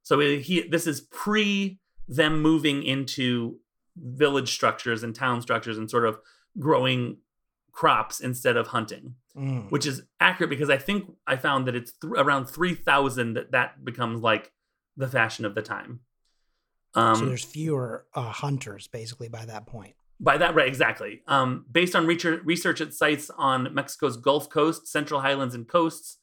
[0.03, 1.79] So he this is pre
[2.09, 3.59] them moving into
[3.97, 6.19] village structures and town structures and sort of
[6.59, 7.19] growing
[7.73, 9.71] crops instead of hunting, Mm.
[9.71, 13.85] which is accurate because I think I found that it's th- around 3000 that that
[13.85, 14.53] becomes like
[14.97, 16.01] the fashion of the time.
[16.95, 19.95] Um, so there's fewer uh, hunters basically by that point.
[20.21, 21.23] By that, right, exactly.
[21.29, 26.19] Um, based on research, at sites on Mexico's Gulf Coast, Central Highlands, and coasts,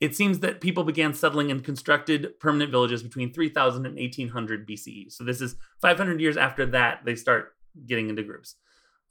[0.00, 5.12] it seems that people began settling and constructed permanent villages between 3000 and 1800 BCE.
[5.12, 7.54] So this is 500 years after that, they start
[7.86, 8.54] getting into groups.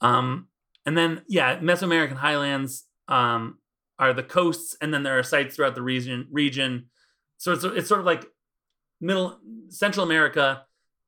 [0.00, 0.48] Um,
[0.86, 3.58] and then, yeah, Mesoamerican highlands um,
[3.98, 6.28] are the coasts, and then there are sites throughout the region.
[6.30, 6.86] Region,
[7.36, 8.24] so it's it's sort of like
[9.00, 9.38] middle
[9.68, 10.64] Central America,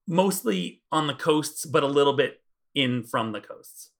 [0.07, 2.40] mostly on the coasts, but a little bit
[2.75, 3.91] in from the coasts.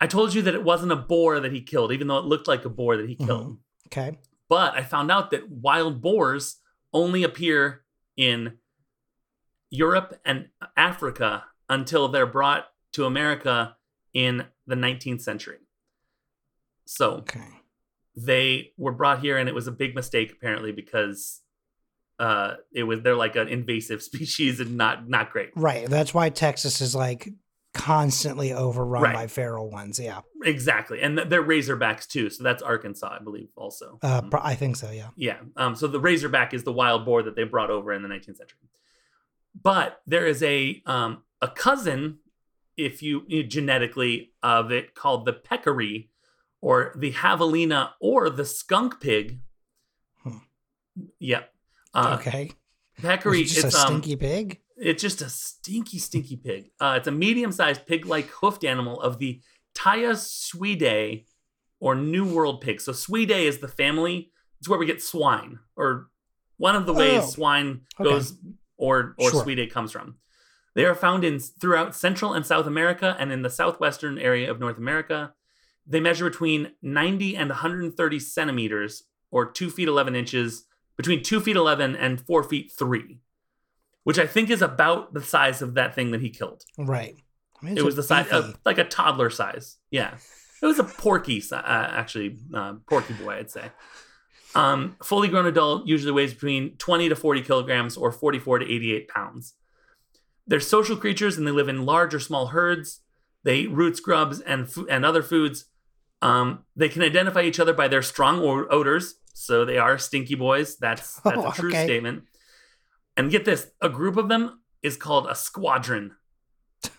[0.00, 2.48] I told you that it wasn't a boar that he killed, even though it looked
[2.48, 3.58] like a boar that he killed.
[3.88, 4.18] Okay.
[4.48, 6.56] But I found out that wild boars
[6.92, 7.82] only appear
[8.16, 8.58] in
[9.70, 13.76] Europe and Africa until they're brought to America
[14.12, 15.58] in the 19th century.
[16.86, 17.40] So Okay.
[18.16, 21.40] they were brought here, and it was a big mistake apparently because
[22.18, 25.50] uh, it was they're like an invasive species and not not great.
[25.54, 25.86] Right.
[25.88, 27.28] That's why Texas is like
[27.72, 29.14] constantly overrun Right.
[29.14, 29.98] by feral ones.
[30.00, 30.20] Yeah.
[30.44, 32.30] Exactly, and th- they're razorbacks too.
[32.30, 33.98] So that's Arkansas, I believe, also.
[34.02, 34.90] Uh, Um, I think so.
[34.90, 35.08] Yeah.
[35.16, 35.38] Yeah.
[35.56, 38.36] Um, so the Razorback is the wild boar that they brought over in the 19th
[38.38, 38.58] century.
[39.62, 42.18] But there is a um, a cousin,
[42.76, 46.10] if you, you genetically of it, called the peccary,
[46.60, 49.40] or the javelina, or the skunk pig.
[50.22, 50.38] Hmm.
[51.18, 51.52] Yep.
[51.94, 52.52] Uh, okay.
[53.00, 53.40] peccary.
[53.42, 53.70] It's a um,
[54.02, 54.60] stinky pig.
[54.80, 56.70] It's just a stinky, stinky pig.
[56.80, 59.40] Uh, it's a medium-sized pig-like hoofed animal of the
[59.74, 61.26] Tayassuidae
[61.80, 62.80] or New World pig.
[62.80, 64.30] So Suidae is the family.
[64.58, 66.08] It's where we get swine, or
[66.56, 68.10] one of the ways Oh, swine okay.
[68.10, 68.34] goes,
[68.76, 69.44] or or Sure.
[69.44, 70.16] Suidae comes from.
[70.74, 74.60] They are found in throughout Central and South America and in the southwestern area of
[74.60, 75.34] North America.
[75.86, 80.64] They measure between 90 and 130 centimeters, or two feet 11 inches,
[80.96, 83.20] between two feet 11 and four feet three
[84.04, 86.62] which I think is about the size of that thing that he killed.
[86.78, 87.16] Right.
[87.62, 89.76] I mean, it was the size of like a toddler size.
[89.90, 90.14] Yeah,
[90.62, 93.70] it was a porky, uh, actually, uh, porky boy, I'd say.
[94.54, 99.08] Um, fully grown adult usually weighs between 20 to 40 kilograms or 44 to 88
[99.08, 99.54] pounds.
[100.46, 103.00] They're social creatures and they live in large or small herds.
[103.44, 105.66] They eat roots, grubs, and fu- and other foods.
[106.22, 110.76] Um, they can identify each other by their strong odors, so they are stinky boys.
[110.76, 111.84] That's that's Oh, a true okay.
[111.84, 112.24] statement.
[113.20, 116.12] And get this: a group of them is called a squadron.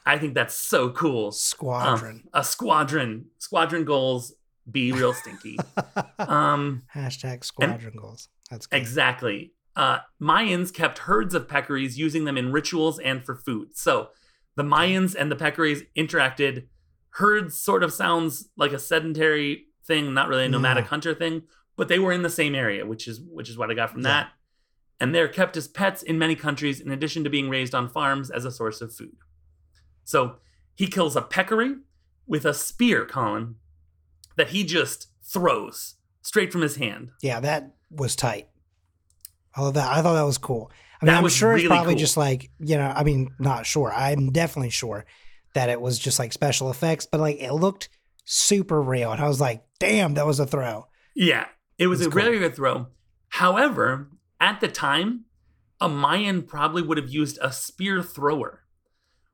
[0.06, 1.28] I think that's so cool.
[1.28, 2.24] Um, squadron.
[2.34, 3.26] a squadron.
[3.40, 4.34] Squadron goals
[4.70, 5.58] be real stinky.
[6.20, 8.30] um, Hashtag squadron goals.
[8.50, 8.78] That's good.
[8.78, 9.54] exactly.
[9.76, 13.70] Uh, Mayans kept herds of peccaries, using them in rituals and for food.
[13.76, 14.10] So
[14.56, 16.68] the Mayans and the peccaries interacted.
[17.16, 20.90] Herds sort of sounds like a sedentary thing, not really a nomadic Yeah.
[20.90, 21.44] hunter thing,
[21.76, 24.02] but they were in the same area, which is which is what I got from
[24.02, 24.08] Yeah.
[24.10, 24.30] that.
[25.02, 28.30] And they're kept as pets in many countries, in addition to being raised on farms
[28.30, 29.16] as a source of food.
[30.06, 30.36] So
[30.76, 31.76] he kills a peccary
[32.28, 33.56] with a spear, Colin,
[34.38, 37.10] that he just throws straight from his hand.
[37.22, 38.48] Yeah, that was tight.
[39.56, 39.92] I love that.
[39.92, 40.72] I thought that was cool.
[41.02, 42.00] I mean, That I'm was sure it's probably cool.
[42.00, 43.92] just like, you know, I mean, not sure.
[43.92, 45.06] I'm definitely sure
[45.56, 47.90] that it was just like special effects, but like it looked
[48.24, 49.12] super real.
[49.12, 50.86] And I was like, damn, that was a throw.
[51.16, 51.48] Yeah,
[51.80, 52.24] it was That's a cool.
[52.24, 52.88] really good throw.
[53.30, 54.10] However,
[54.42, 55.26] at the time,
[55.80, 58.64] a Mayan probably would have used a spear thrower,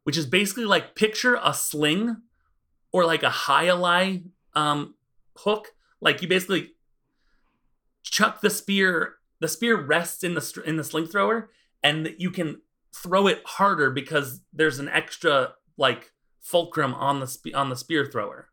[0.03, 2.17] which is basically like picture a sling
[2.91, 3.69] or like a high
[4.53, 4.93] um,
[5.37, 5.69] hook.
[5.99, 6.73] Like you basically
[8.03, 9.15] chuck the spear.
[9.39, 11.49] The spear rests in the in the sling thrower,
[11.83, 12.61] and you can
[12.93, 18.05] throw it harder because there's an extra like fulcrum on the spe- on the spear
[18.05, 18.49] thrower.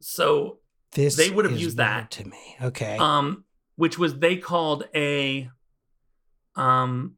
[0.00, 0.58] So
[0.92, 2.10] This They would have used that.
[2.12, 2.56] to me.
[2.62, 2.96] Okay.
[2.98, 3.44] um
[3.78, 5.48] which was they called a
[6.56, 7.14] um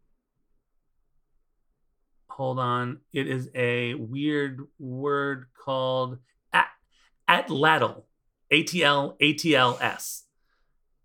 [2.28, 6.18] hold on it is a weird word called
[6.52, 6.66] at
[7.28, 8.02] atlatl
[8.52, 10.22] atl atls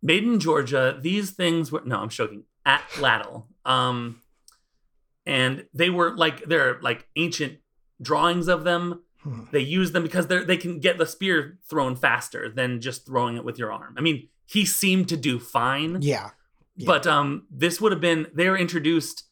[0.02, 4.22] made in georgia these things were no i'm joking atlatl um
[5.26, 7.60] and they were like they're like ancient
[8.02, 9.46] drawings of them Hmm.
[9.52, 13.36] they use them because they they can get the spear thrown faster than just throwing
[13.38, 13.96] it with your arm.
[13.98, 16.30] I mean, he seemed to do fine, yeah.
[16.76, 16.86] yeah.
[16.86, 19.24] but um, this would have been they were introduced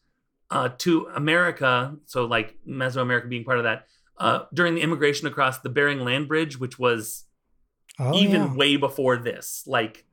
[0.51, 5.59] uh, to America, so like Mesoamerica being part of that uh, during the immigration across
[5.59, 7.25] the Bering Land Bridge, which was
[7.99, 8.55] Oh, even yeah.
[8.55, 10.03] way before this, like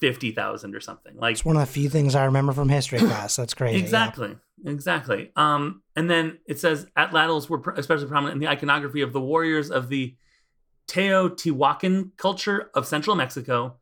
[0.00, 1.16] fifty thousand or something.
[1.16, 3.36] Like It's one of the few things I remember from history class.
[3.36, 3.78] That's crazy.
[3.78, 3.84] yeah.
[3.84, 4.36] Exactly.
[4.66, 5.30] Exactly.
[5.36, 9.20] Um, and then it says Atlatls were pr- especially prominent in the iconography of the
[9.20, 10.16] warriors of the
[10.88, 13.76] Teotihuacan culture of central Mexico.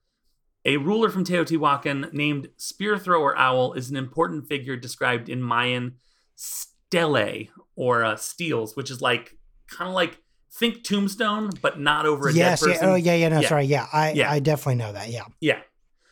[0.65, 5.95] A ruler from Teotihuacan named Spear Thrower Owl is an important figure described in Mayan
[6.37, 9.37] stele or uh, steels, which is like
[9.71, 10.19] kind of like
[10.53, 12.61] think tombstone, but not over a Yes.
[12.61, 12.73] dead Yeah.
[12.75, 12.89] person.
[12.89, 13.15] Oh, yeah.
[13.15, 13.29] Yeah.
[13.29, 13.41] No.
[13.41, 13.49] Yeah.
[13.49, 13.65] Sorry.
[13.65, 13.87] Yeah.
[13.93, 14.13] I.
[14.13, 14.31] Yeah.
[14.31, 15.09] I definitely know that.
[15.09, 15.25] Yeah.
[15.41, 15.61] yeah.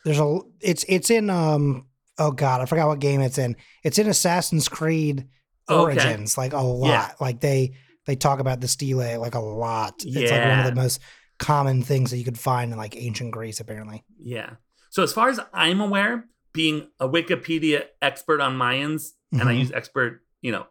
[0.04, 0.38] There's a.
[0.60, 0.84] It's.
[0.88, 1.30] It's in.
[1.30, 1.86] Um.
[2.18, 3.56] Oh God, I forgot what game it's in.
[3.84, 5.26] It's in Assassin's Creed
[5.68, 5.94] Oh, Okay.
[6.00, 6.38] Origins.
[6.38, 6.88] Like a lot.
[6.88, 7.12] Yeah.
[7.20, 7.74] Like they.
[8.06, 9.94] They talk about the stele like a lot.
[10.06, 11.00] It's like one of the most
[11.38, 13.60] common things that you could find in like ancient Greece.
[13.60, 14.04] Apparently.
[14.18, 14.54] Yeah.
[14.90, 19.58] So as far as I'm aware, being a Wikipedia expert on Mayans, and I Mhm.
[19.58, 20.66] use expert, you know,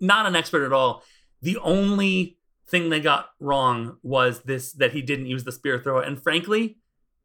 [0.00, 1.02] not an expert at all.
[1.40, 2.38] The only
[2.68, 6.02] thing they got wrong was this that he didn't use the spear thrower.
[6.02, 6.78] And frankly,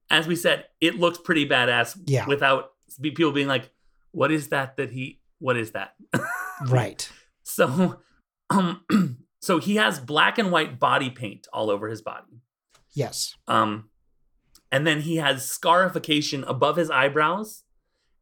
[0.10, 2.26] as we said, it looks pretty badass Yeah.
[2.28, 3.70] without people being like,
[4.12, 4.78] "What is that?
[4.78, 5.22] That he?
[5.40, 5.96] What is that?"
[6.68, 7.10] Right.
[7.44, 8.02] So,
[8.50, 8.86] um,
[9.42, 12.42] so he has black and white body paint all over his body.
[12.94, 13.36] Yes.
[13.48, 13.90] Um,
[14.72, 17.64] and then he has scarification above his eyebrows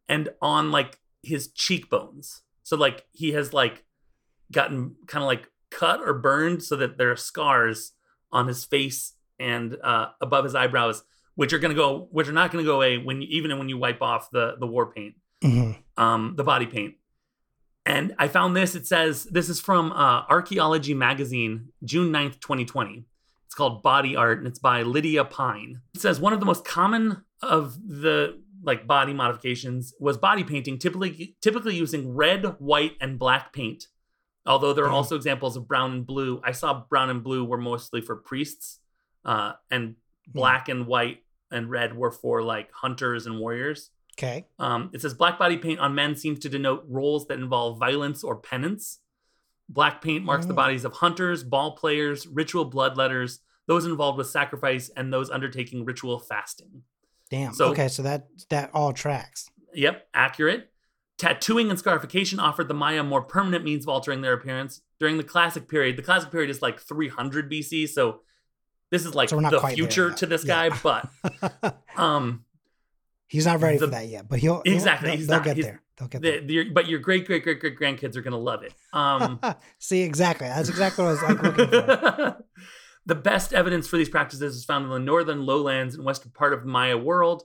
[0.07, 2.41] and on like his cheekbones.
[2.63, 3.85] So like he has like
[4.51, 7.93] gotten kind of like cut or burned so that there are scars
[8.31, 11.03] on his face and uh, above his eyebrows,
[11.35, 13.77] which are gonna go, which are not gonna go away when you, even when you
[13.77, 16.95] wipe off the the war paint hmm um, the body paint.
[17.85, 18.75] And I found this.
[18.75, 23.05] It says this is from uh, Archaeology Magazine, June 9th, 2020.
[23.47, 25.79] It's called Body Art and it's by Lydia Pine.
[25.95, 30.77] It says one of the most common of the like body modifications was body painting,
[30.77, 33.85] typically typically using red, white, and black paint.
[34.45, 34.95] Although there are Mhm.
[34.95, 36.41] also examples of brown and blue.
[36.43, 38.79] I saw brown and blue were mostly for priests,
[39.23, 39.95] uh, and
[40.27, 43.91] black and white and red were for like hunters and warriors.
[44.19, 44.45] Okay.
[44.59, 48.23] Um, it says black body paint on men seems to denote roles that involve violence
[48.25, 48.99] or penance.
[49.69, 50.57] Black paint marks the Mm.
[50.57, 56.19] bodies of hunters, ball players, ritual bloodletters, those involved with sacrifice, and those undertaking ritual
[56.19, 56.83] fasting.
[57.29, 57.53] Damn.
[57.53, 59.49] So- okay, so that that all tracks.
[59.73, 60.71] Yep, accurate.
[61.17, 64.81] Tattooing and scarification offered the Maya more permanent means of altering their appearance.
[64.99, 68.21] During the classic period, the classic period is like 300 BC, so
[68.91, 70.69] this is like So the future to this Yeah.
[70.69, 72.45] guy, but um
[73.27, 75.43] he's not ready The- for that yet, but he'll, he'll- Exactly, They'll, he's they'll not.
[75.45, 75.81] get He's- there.
[75.97, 78.73] They'll get the, the, but your great great great great grandkids are gonna love it.
[78.93, 79.39] Um.
[79.79, 80.47] See, exactly.
[80.47, 82.43] That's exactly what I was like looking for.
[83.05, 86.53] the best evidence for these practices is found in the northern lowlands and western part
[86.53, 87.43] of Maya world,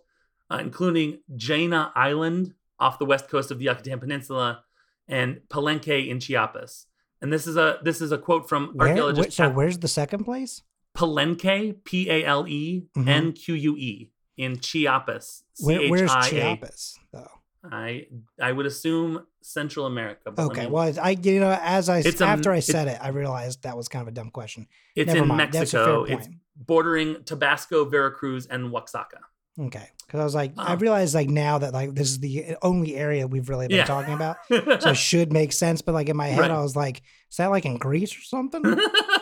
[0.51, 4.65] uh, including Jaina Island off the west coast of the Yucatan Peninsula
[5.09, 6.87] and Palenque in Chiapas.
[7.23, 9.79] And this is a this is a quote from Where, archaeologist wh- so Pat- where's
[9.79, 10.63] the second place?
[10.95, 15.45] Palenque, P A L E N Q U E in Chiapas.
[15.55, 17.31] C Where, where's Chiapas though?
[17.71, 18.07] I
[18.41, 20.31] I would assume Central America.
[20.33, 23.09] but Okay, me- well, I you know as I It's after I said it, I
[23.09, 24.67] realized that was kind of a dumb question.
[24.97, 25.53] it's Never in mind.
[25.53, 26.05] That's a Mexico.
[26.05, 29.21] It's bordering Tabasco, Veracruz, and Oaxaca.
[29.61, 32.57] Okay, because I was like, I Um, realized like now that like this is the
[32.63, 33.85] only area we've really been Yeah.
[33.85, 35.83] talking about, so it should make sense.
[35.83, 36.51] But like in my head, Right.
[36.51, 38.63] I was like, is that like in Greece or something?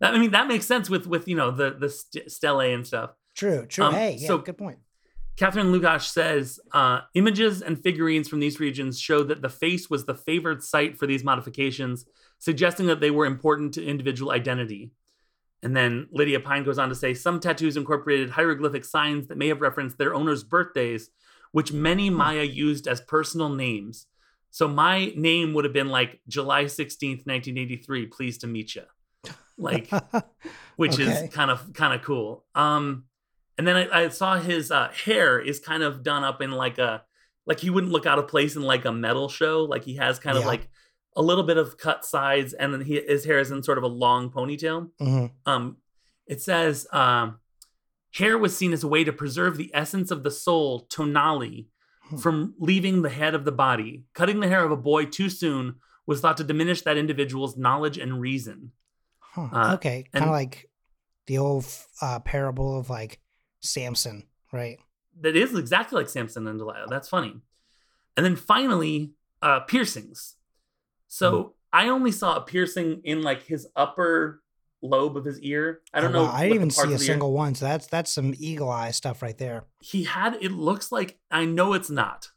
[0.00, 2.86] that, I mean, that makes sense with with you know the the st- stele and
[2.86, 3.10] stuff.
[3.34, 3.84] true, true.
[3.86, 4.78] Um, hey, yeah, so- good point.
[5.36, 10.04] Catherine Lugash says uh, images and figurines from these regions show that the face was
[10.04, 12.06] the favored site for these modifications,
[12.38, 14.92] suggesting that they were important to individual identity.
[15.62, 19.48] And then Lydia Pine goes on to say some tattoos incorporated hieroglyphic signs that may
[19.48, 21.10] have referenced their owners' birthdays,
[21.52, 24.06] which many Maya used as personal names.
[24.50, 28.82] So my name would have been like July 16th, 1983, pleased to meet you.
[29.58, 29.90] Like,
[30.76, 31.02] which Okay.
[31.02, 32.44] is kind of kind of cool.
[32.54, 33.04] Um,
[33.58, 36.78] and then I, I saw his uh, hair is kind of done up in like
[36.78, 37.02] a
[37.46, 39.64] like he wouldn't look out of place in like a metal show.
[39.64, 40.68] Like he has kind of like
[41.14, 43.84] a little bit of cut sides, and then he, his hair is in sort of
[43.84, 44.90] a long ponytail.
[45.00, 45.30] Mhm.
[45.46, 45.76] Um,
[46.26, 47.38] it says um,
[48.14, 51.66] hair was seen as a way to preserve the essence of the soul, tonali,
[52.08, 52.18] Hmm.
[52.18, 54.04] from leaving the head of the body.
[54.14, 57.98] Cutting the hair of a boy too soon was thought to diminish that individual's knowledge
[57.98, 58.70] and reason.
[59.18, 59.48] Huh.
[59.52, 60.70] Uh, okay, kind of like
[61.26, 61.66] the old
[62.00, 63.18] uh, parable of like
[63.66, 64.78] Samson, right?
[65.20, 66.88] that is exactly like Samson and Delilah.
[66.90, 67.36] That's funny.
[68.18, 70.34] And then finally, uh, piercings.
[71.08, 71.48] So Mm-hmm.
[71.72, 74.42] I only saw a piercing in like his upper
[74.82, 75.80] lobe of his ear.
[75.94, 76.30] I don't Oh, know.
[76.30, 77.54] I didn't even see a the ear- single one.
[77.54, 79.64] So that's that's some eagle eye stuff right there.
[79.80, 80.36] He had.
[80.40, 82.28] It looks like I know it's not,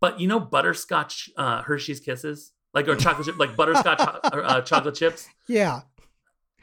[0.00, 4.94] but you know, butterscotch uh, Hershey's Kisses, like or chocolate chip, like butterscotch uh, chocolate
[4.94, 5.28] chips.
[5.48, 5.82] Yeah,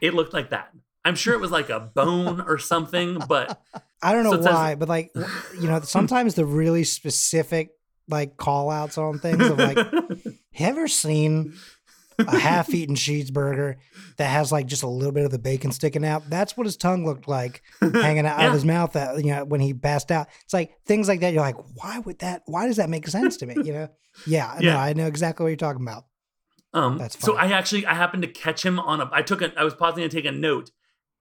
[0.01, 0.71] It looked like that.
[1.05, 3.61] I'm sure it was like a bone or something, but
[4.03, 7.69] I don't know why, but like you know, sometimes the really specific
[8.09, 10.33] like call outs on things of like, have you
[10.65, 11.53] ever seen
[12.19, 13.75] a half-eaten cheeseburger
[14.17, 16.29] that has like just a little bit of the bacon sticking out?
[16.29, 18.47] That's what his tongue looked like hanging out Yeah.
[18.47, 18.93] of his mouth.
[18.93, 21.31] That you know when he passed out, it's like things like that.
[21.33, 22.41] You're like, why would that?
[22.45, 23.55] Why does that make sense to me?
[23.63, 23.87] You know?
[24.25, 24.81] Yeah, no, Yeah.
[24.81, 26.05] I know exactly what you're talking about.
[26.73, 27.35] Um, That's so.
[27.37, 29.09] I actually I happened to catch him on a.
[29.11, 29.51] I took a.
[29.57, 30.71] I was pausing to take a note,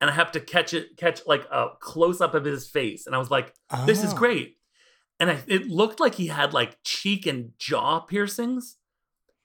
[0.00, 3.14] and I have to catch it, catch like a close up of his face, and
[3.14, 3.54] I was like,
[3.86, 4.16] "This is Oh.
[4.16, 4.56] great."
[5.18, 8.76] And I, it looked like he had like cheek and jaw piercings,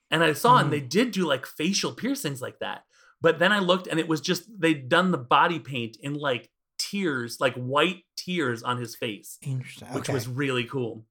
[0.10, 0.62] and I saw, Mm.
[0.64, 2.84] and they did do like facial piercings like that.
[3.22, 6.50] But then I looked, and it was just they'd done the body paint in like
[6.78, 9.88] tears, like white tears on his face Interesting.
[9.94, 10.14] which okay.
[10.14, 11.06] was really cool.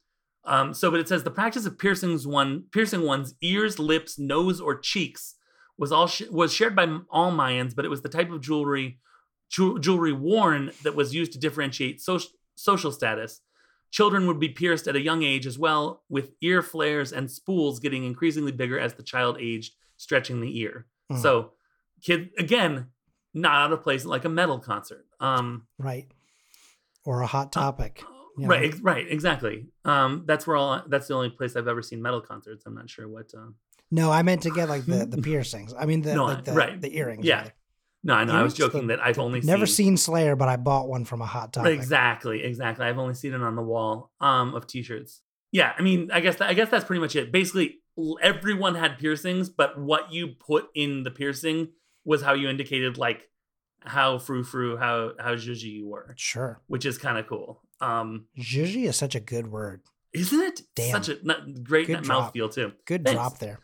[0.45, 4.61] Um, so, but it says the practice of piercings one piercing one's ears, lips, nose,
[4.61, 5.37] or cheeks
[5.79, 8.99] was all sh- was shared by all Mayans, but it was the type of jewelry
[9.51, 13.41] jew- jewelry worn that was used to differentiate social social status.
[13.91, 17.81] Children would be pierced at a young age as well, with ear flares and spools
[17.81, 20.87] getting increasingly bigger as the child aged, stretching the ear.
[21.11, 21.21] Mm.
[21.21, 21.53] So,
[22.01, 22.87] kid again,
[23.35, 25.05] not out of place like a metal concert.
[25.19, 26.07] Um, right.
[27.05, 28.03] Or a hot topic.
[28.39, 28.69] you right know?
[28.69, 32.21] ex- right exactly um that's where all that's the only place i've ever seen metal
[32.21, 33.49] concerts i'm not sure what uh
[33.91, 35.75] No, I meant to get like the, the piercings.
[35.77, 36.81] I mean the No, like the, right.
[36.81, 37.25] the earrings.
[37.27, 37.39] Yeah.
[37.39, 37.53] rather.
[38.05, 40.49] No i know i was joking The- that i've only never seen, seen Slayer, but
[40.49, 41.73] I bought one from a hot topic.
[41.75, 45.21] exactly exactly i've only seen it on the wall um of t-shirts
[45.53, 47.79] yeah i mean i guess that, i guess that's pretty much it basically
[48.23, 51.69] everyone had piercings but what you put in the piercing
[52.05, 53.29] was how you indicated like
[53.85, 56.61] how frou frou how how zhuzhy you were Sure.
[56.67, 59.81] which is kind of cool Um, Zhuzhy is such a good word.
[60.13, 60.61] isn't it?
[60.77, 60.91] Damn.
[61.03, 62.73] Such a n- great mouthfeel too.
[62.85, 63.17] Good Thanks.
[63.19, 63.61] drop there.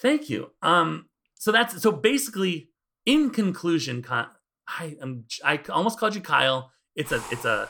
[0.00, 0.50] Thank you.
[0.62, 2.67] Um, so that's so basically,
[3.08, 6.70] in conclusion, I am I almost called you Kyle.
[6.94, 7.68] It's a it's a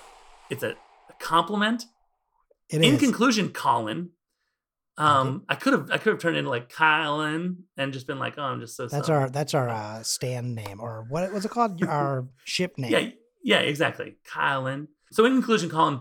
[0.51, 0.75] it's a
[1.21, 1.85] compliment.
[2.71, 3.01] It in is.
[3.01, 4.11] conclusion, Colin.
[4.97, 8.35] Um, I could have I could have turned into like Kylan and just been like,
[8.37, 8.89] oh, I'm just so.
[8.89, 9.23] that's sorry.
[9.23, 11.81] our that's our uh, stand name or what was it called?
[11.85, 12.91] our ship name.
[12.91, 13.11] Yeah,
[13.45, 14.17] yeah, exactly.
[14.29, 14.89] Kylan.
[15.13, 16.01] So in conclusion, Colin,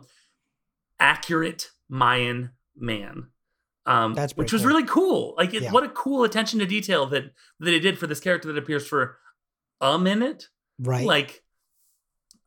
[0.99, 3.27] accurate Mayan man.
[3.85, 4.67] Um, That's which pretty was cool.
[4.75, 5.35] really cool.
[5.37, 5.71] Like, it, Yeah.
[5.71, 7.31] what a cool attention to detail that
[7.61, 9.17] that it did for this character that appears for
[9.81, 10.47] a minute.
[10.79, 11.05] Right.
[11.05, 11.43] Like,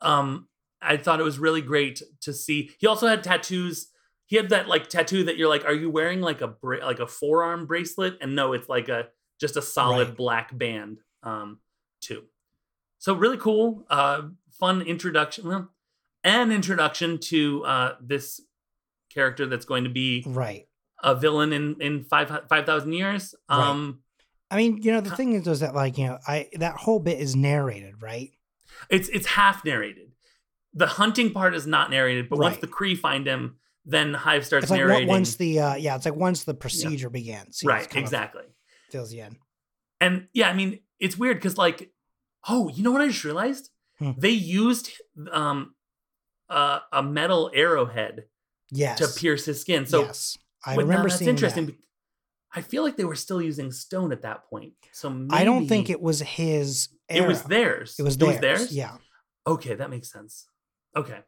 [0.00, 0.48] um,
[0.80, 2.70] I thought it was really great to see.
[2.78, 3.88] He also had tattoos.
[4.26, 7.00] He had that like tattoo that you're like, are you wearing like a bra- like
[7.00, 8.16] a forearm bracelet?
[8.20, 9.08] And no, it's like a
[9.40, 10.16] just a solid Right.
[10.16, 11.58] black band um
[12.00, 12.24] too.
[12.98, 14.22] So really cool, uh,
[14.52, 15.48] fun introduction.
[15.48, 15.70] Well,
[16.24, 18.40] an introduction to uh this
[19.12, 20.66] character that's going to be right.
[21.02, 23.34] a villain in in five five thousand years.
[23.48, 24.00] Um,
[24.50, 26.98] I mean, you know, the thing is, is that like you know, I that whole
[26.98, 28.30] bit is narrated, right?
[28.88, 30.12] it's it's half narrated.
[30.74, 34.64] The hunting part is not narrated, but once the Kree find him, then Hive starts
[34.64, 35.08] It's like narrating.
[35.08, 37.60] once the uh, yeah, it's like once the procedure begins.
[37.62, 38.44] you right, exactly.
[38.90, 39.36] Fills you in.
[40.00, 41.90] And yeah, I mean, it's weird because like,
[42.48, 43.70] oh, you know what I just realized?
[43.98, 44.12] Hmm.
[44.16, 44.90] They used
[45.32, 45.74] um
[46.48, 48.24] uh, a metal arrowhead
[48.72, 48.98] Yes.
[48.98, 49.86] to pierce his skin.
[49.86, 51.66] So yes, I remember that's seeing interesting.
[51.66, 51.74] that.
[52.52, 54.72] I feel like they were still using stone at that point.
[54.92, 56.88] So maybe I don't think it was his.
[57.08, 57.94] it was theirs.
[57.98, 58.32] It was It theirs.
[58.32, 58.72] was theirs.
[58.74, 58.96] Yeah.
[59.46, 60.46] Okay, that makes sense.
[60.96, 61.20] Okay.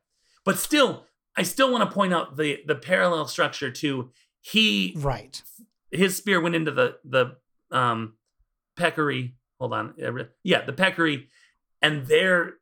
[0.45, 1.07] But still,
[1.37, 4.11] I still want to point out the the parallel structure to
[4.41, 5.41] he Right.
[5.93, 7.37] his spear went into the the
[7.71, 8.15] um
[8.77, 9.37] peccary.
[9.61, 9.95] Hold on.
[10.43, 11.29] Yeah, the peccary
[11.81, 12.55] and their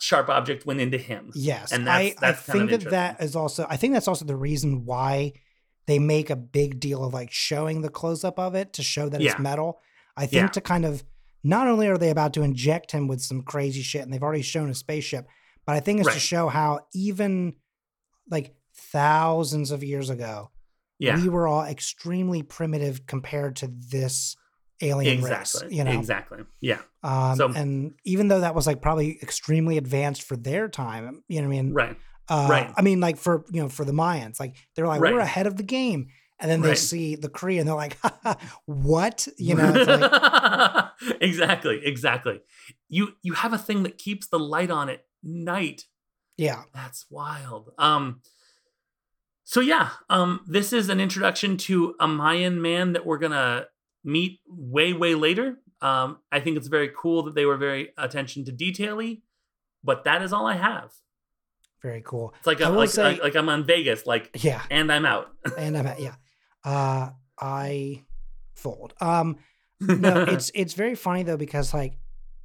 [0.00, 1.30] sharp object went into him.
[1.34, 1.72] Yes.
[1.72, 4.36] And I, that's- that's I think that that is also, I think that's also the
[4.36, 5.32] reason why
[5.88, 9.08] they make a big deal of like showing the close up of it to show
[9.08, 9.32] that Yeah.
[9.32, 9.80] it's metal.
[10.16, 10.48] I think Yeah.
[10.48, 11.02] to kind of,
[11.42, 14.42] not only are they about to inject him with some crazy shit and they've already
[14.42, 15.26] shown a spaceship,
[15.66, 17.54] but I think it's to show how even
[18.30, 20.50] like thousands of years ago,
[20.98, 21.16] Yeah.
[21.20, 24.36] we were all extremely primitive compared to this
[24.82, 25.66] alien exactly.
[25.68, 25.90] race, you know?
[25.98, 26.38] Exactly.
[26.60, 26.80] Yeah.
[27.02, 31.40] Um, So- and even though that was like probably extremely advanced for their time, you
[31.40, 31.72] know what I mean?
[31.72, 31.96] Right.
[32.28, 32.72] Uh, Right.
[32.76, 35.56] I mean, like for you know, for the Mayans, like they're like we're ahead of
[35.56, 36.08] the game,
[36.38, 36.78] and then they Right.
[36.78, 37.96] see the Kree and they're like,
[38.66, 39.70] "What?" You know?
[39.72, 41.80] Like, exactly.
[41.84, 42.40] Exactly.
[42.88, 45.84] You you have a thing that keeps the light on at night
[46.36, 47.70] yeah, That's wild.
[47.78, 48.22] Um
[49.44, 53.66] so yeah, um this is an introduction to a Mayan man that we're going to
[54.04, 55.56] meet way way later.
[55.80, 59.22] Um I think it's very cool that they were very attention to detaily,
[59.82, 60.92] but that is all I have.
[61.82, 62.34] Very cool.
[62.38, 65.28] It's like a, like, say- like like I'm on Vegas like Yeah, and I'm out.
[65.58, 66.14] and I'm at, yeah,
[66.64, 67.10] uh,
[67.40, 68.02] I
[68.56, 68.94] fold.
[69.00, 69.36] Um,
[69.80, 71.94] no, it's it's very funny though because like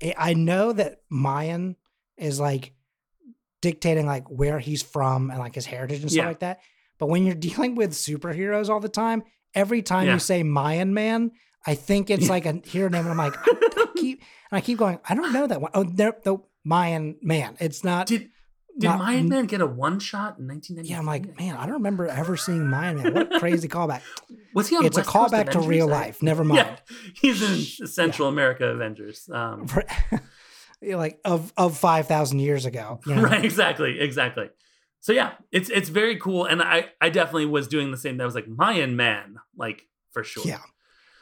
[0.02, 1.76] I I know that Mayan
[2.18, 2.74] is like
[3.62, 6.28] dictating like where he's from and like his heritage and stuff Yeah.
[6.28, 6.60] like that.
[7.00, 9.24] But when you're dealing with superheroes all the time,
[9.56, 10.14] every time Yeah.
[10.14, 11.32] you say Mayan man,
[11.66, 14.22] I think it's like a hero name, and I'm like, I, I keep
[14.52, 15.00] and I keep going.
[15.08, 15.72] I don't know that one.
[15.74, 17.56] Oh, there, the Mayan man.
[17.60, 18.08] It's not.
[18.08, 18.30] Did
[18.80, 20.90] did not- Mayan Man get a one shot in 1993?
[20.90, 23.14] yeah, I'm like, man, I don't remember ever seeing Mayan man.
[23.14, 24.02] What a crazy callback.
[24.54, 26.22] was he on It's a West Coast callback to real life.
[26.24, 26.58] Never mind.
[26.58, 27.42] Yeah, he's
[27.82, 29.30] in Central America Avengers.
[29.32, 29.68] Um,
[30.82, 33.00] like of of five thousand years ago.
[33.06, 33.22] you know?
[33.22, 34.50] right exactly exactly
[35.00, 38.26] so yeah it's it's very cool and i i definitely was doing the same that
[38.26, 40.60] was like mayan man like for sure Yeah.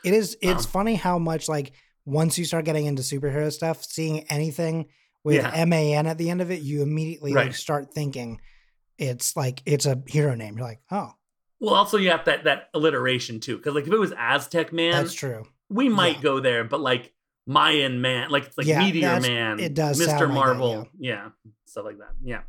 [0.03, 1.73] It is it's Um, funny how much like
[2.05, 4.87] once you start getting into superhero stuff, seeing anything
[5.23, 5.65] with Yeah.
[5.65, 8.39] MAN at the end of it, you immediately like start thinking
[8.97, 10.57] it's like it's a hero name.
[10.57, 11.11] You're like, oh,
[11.59, 14.93] well also you have that that alliteration too because like if it was aztec man
[14.93, 15.43] that's true.
[15.69, 16.21] we might Yeah.
[16.23, 17.13] go there but like
[17.47, 20.87] mayan man like it's like Yeah, meteor man it does mr sound like that, marvel
[20.97, 21.29] yeah
[21.65, 22.41] stuff like that yeah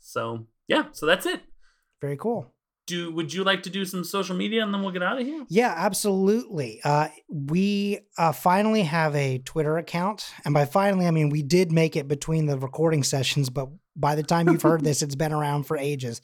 [0.00, 1.40] so yeah so that's it
[2.00, 2.52] Very cool.
[2.86, 5.26] Do would you like to do some social media and then we'll get out of
[5.26, 6.80] here Yeah, absolutely.
[6.82, 10.30] Uh, we uh, finally have a Twitter account.
[10.44, 14.14] And by finally, I mean we did make it between the recording sessions, but by
[14.14, 16.20] the time you've heard this, it's been around for ages.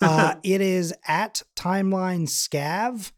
[0.00, 3.12] Uh, it is at timeline scav,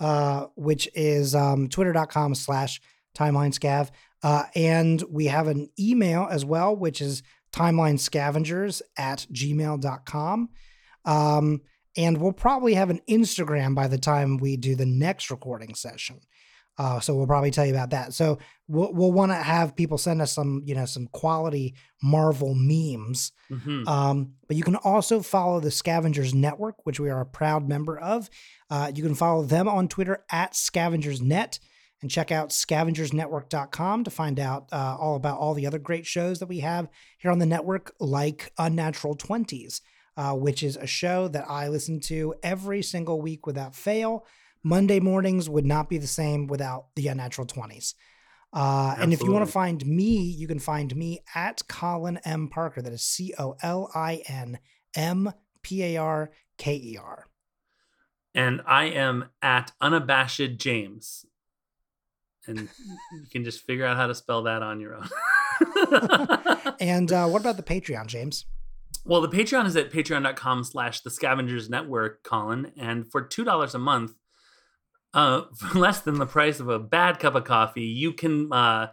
[0.00, 2.80] uh, which is um, twitter.com slash
[3.16, 3.90] timeline scav.
[4.22, 7.22] Uh, and we have an email as well, which is
[7.52, 10.48] timeline scavengers at gmail.com.
[11.04, 11.60] Um,
[11.96, 16.20] and we'll probably have an Instagram by the time we do the next recording session.
[16.78, 18.12] Uh, so we'll probably tell you about that.
[18.12, 18.38] So
[18.68, 23.32] we'll we'll want to have people send us some you know some quality Marvel memes.
[23.50, 23.86] Mhm.
[23.88, 27.98] Um, but you can also follow the Scavengers Network, which we are a proud member
[27.98, 28.28] of.
[28.68, 31.60] Uh, you can follow them on Twitter at ScavengersNet
[32.02, 36.40] and check out scavengersnetwork.com to find out uh, all about all the other great shows
[36.40, 36.88] that we have
[37.18, 39.80] here on the network, like Unnatural Twenties,
[40.16, 44.24] uh, which is a show that I listen to every single week without fail.
[44.62, 47.94] Monday mornings would not be the same without the Unnatural Twenties.
[48.52, 52.48] Uh, and if you want to find me, you can find me at Colin M.
[52.48, 52.80] Parker.
[52.80, 54.58] That is C O L I N
[54.94, 57.26] M P A R K E R.
[58.34, 61.26] and I am at unabashed James.
[62.46, 62.60] And
[63.12, 65.08] you can just figure out how to spell that on your own.
[66.80, 68.44] And uh, what about the Patreon, James?
[69.06, 72.72] Well, the Patreon is at patreon.com slash the scavengers network, Colin.
[72.76, 74.12] And for $2 a month,
[75.14, 78.88] uh, for less than the price of a bad cup of coffee, you can uh,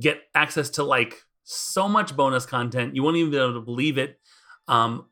[0.00, 2.94] get access to like so much bonus content.
[2.94, 4.20] You won't even be able to believe it.
[4.66, 5.06] Um,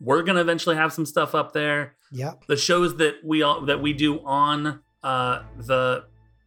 [0.00, 1.96] we're gonna eventually have some stuff up there.
[2.12, 2.44] Yep.
[2.46, 6.04] the shows that we all that we do on uh the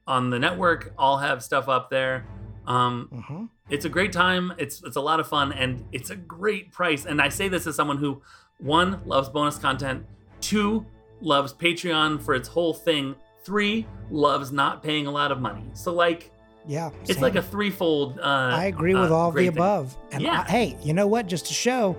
[0.07, 2.25] on the network all have stuff up there
[2.69, 6.15] um hmm it's a great time it's it's a lot of fun and it's a
[6.15, 8.21] great price and i say this as someone who
[8.59, 10.05] one loves bonus content
[10.39, 10.85] two
[11.21, 13.13] loves patreon for its whole thing
[13.43, 16.31] three loves not paying a lot of money so like
[16.67, 16.89] Yeah.
[17.01, 17.21] it's same.
[17.21, 18.23] like a threefold uh
[18.63, 19.57] I agree with uh, all of the thing.
[19.57, 19.95] above.
[20.11, 20.43] And Yeah.
[20.47, 21.25] I- hey, you know what?
[21.27, 21.95] Just to show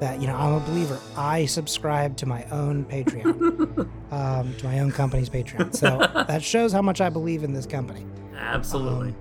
[0.00, 4.78] that you know I'm a believer, I subscribe to my own Patreon, um, to my
[4.80, 5.74] own company's Patreon.
[5.74, 5.98] So
[6.28, 8.06] that shows how much I believe in this company.
[8.38, 9.16] absolutely Um,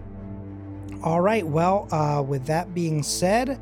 [1.04, 1.46] All right.
[1.46, 3.60] Well, uh, with that being said,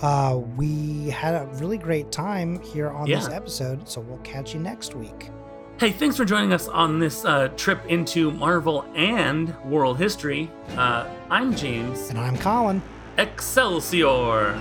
[0.00, 3.88] uh, we had a really great time here on this episode.
[3.88, 5.30] So we'll catch you next week.
[5.78, 10.50] Hey, thanks for joining us on this uh, trip into Marvel and world history.
[10.76, 12.10] Uh, I'm James.
[12.10, 12.82] And I'm Colin.
[13.16, 14.54] Excelsior!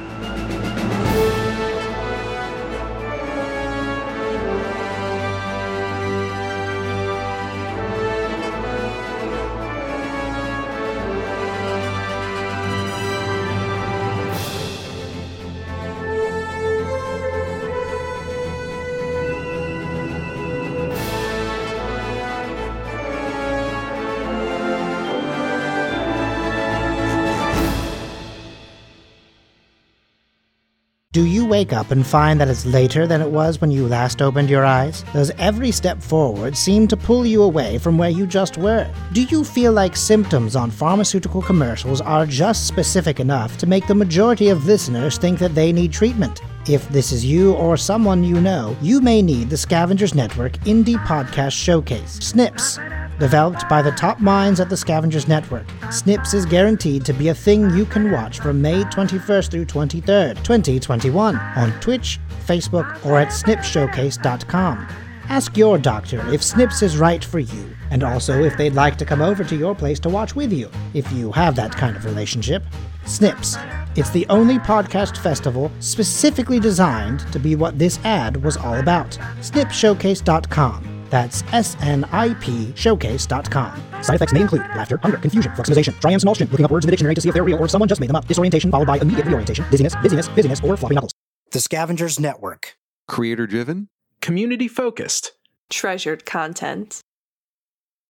[31.18, 34.22] Do you wake up and find that it's later than it was when you last
[34.22, 35.03] opened your eyes?
[35.13, 38.88] Does every step forward seem to pull you away from where you just were?
[39.13, 43.95] Do you feel like symptoms on pharmaceutical commercials are just specific enough to make the
[43.95, 46.43] majority of listeners think that they need treatment?
[46.70, 51.03] If this is you or someone you know, you may need the Scavengers Network Indie
[51.03, 53.07] Podcast Showcase, SNIPS.
[53.20, 57.34] Developed by the top minds at the Scavengers Network, SNIPS is guaranteed to be a
[57.34, 63.30] thing you can watch from May 21st through 23rd, 2021, on Twitch, Facebook, or at
[63.30, 64.88] snipshowcase.com.
[65.30, 69.05] Ask your doctor if SNIPS is right for you, and also if they'd like to
[69.05, 72.05] come over to your place to watch with you, if you have that kind of
[72.05, 72.63] relationship.
[73.05, 73.57] SNIPS.
[73.97, 79.18] It's the only podcast festival specifically designed to be what this ad was all about.
[79.41, 80.97] snipshowcase.com.
[81.10, 84.03] That's S-N-I-P showcase.com.
[84.03, 87.16] Side effects may include laughter, hunger, confusion, fluximization, triamcinolotion, looking up words in the dictionary
[87.16, 88.97] to see if they're real or if someone just made them up, disorientation followed by
[88.97, 91.12] immediate reorientation, dizziness, dizziness, busyness, or floppy knuckles.
[91.51, 92.76] The Scavengers Network.
[93.08, 93.88] Creator driven?
[94.22, 95.32] Community focused.
[95.70, 97.01] treasured content.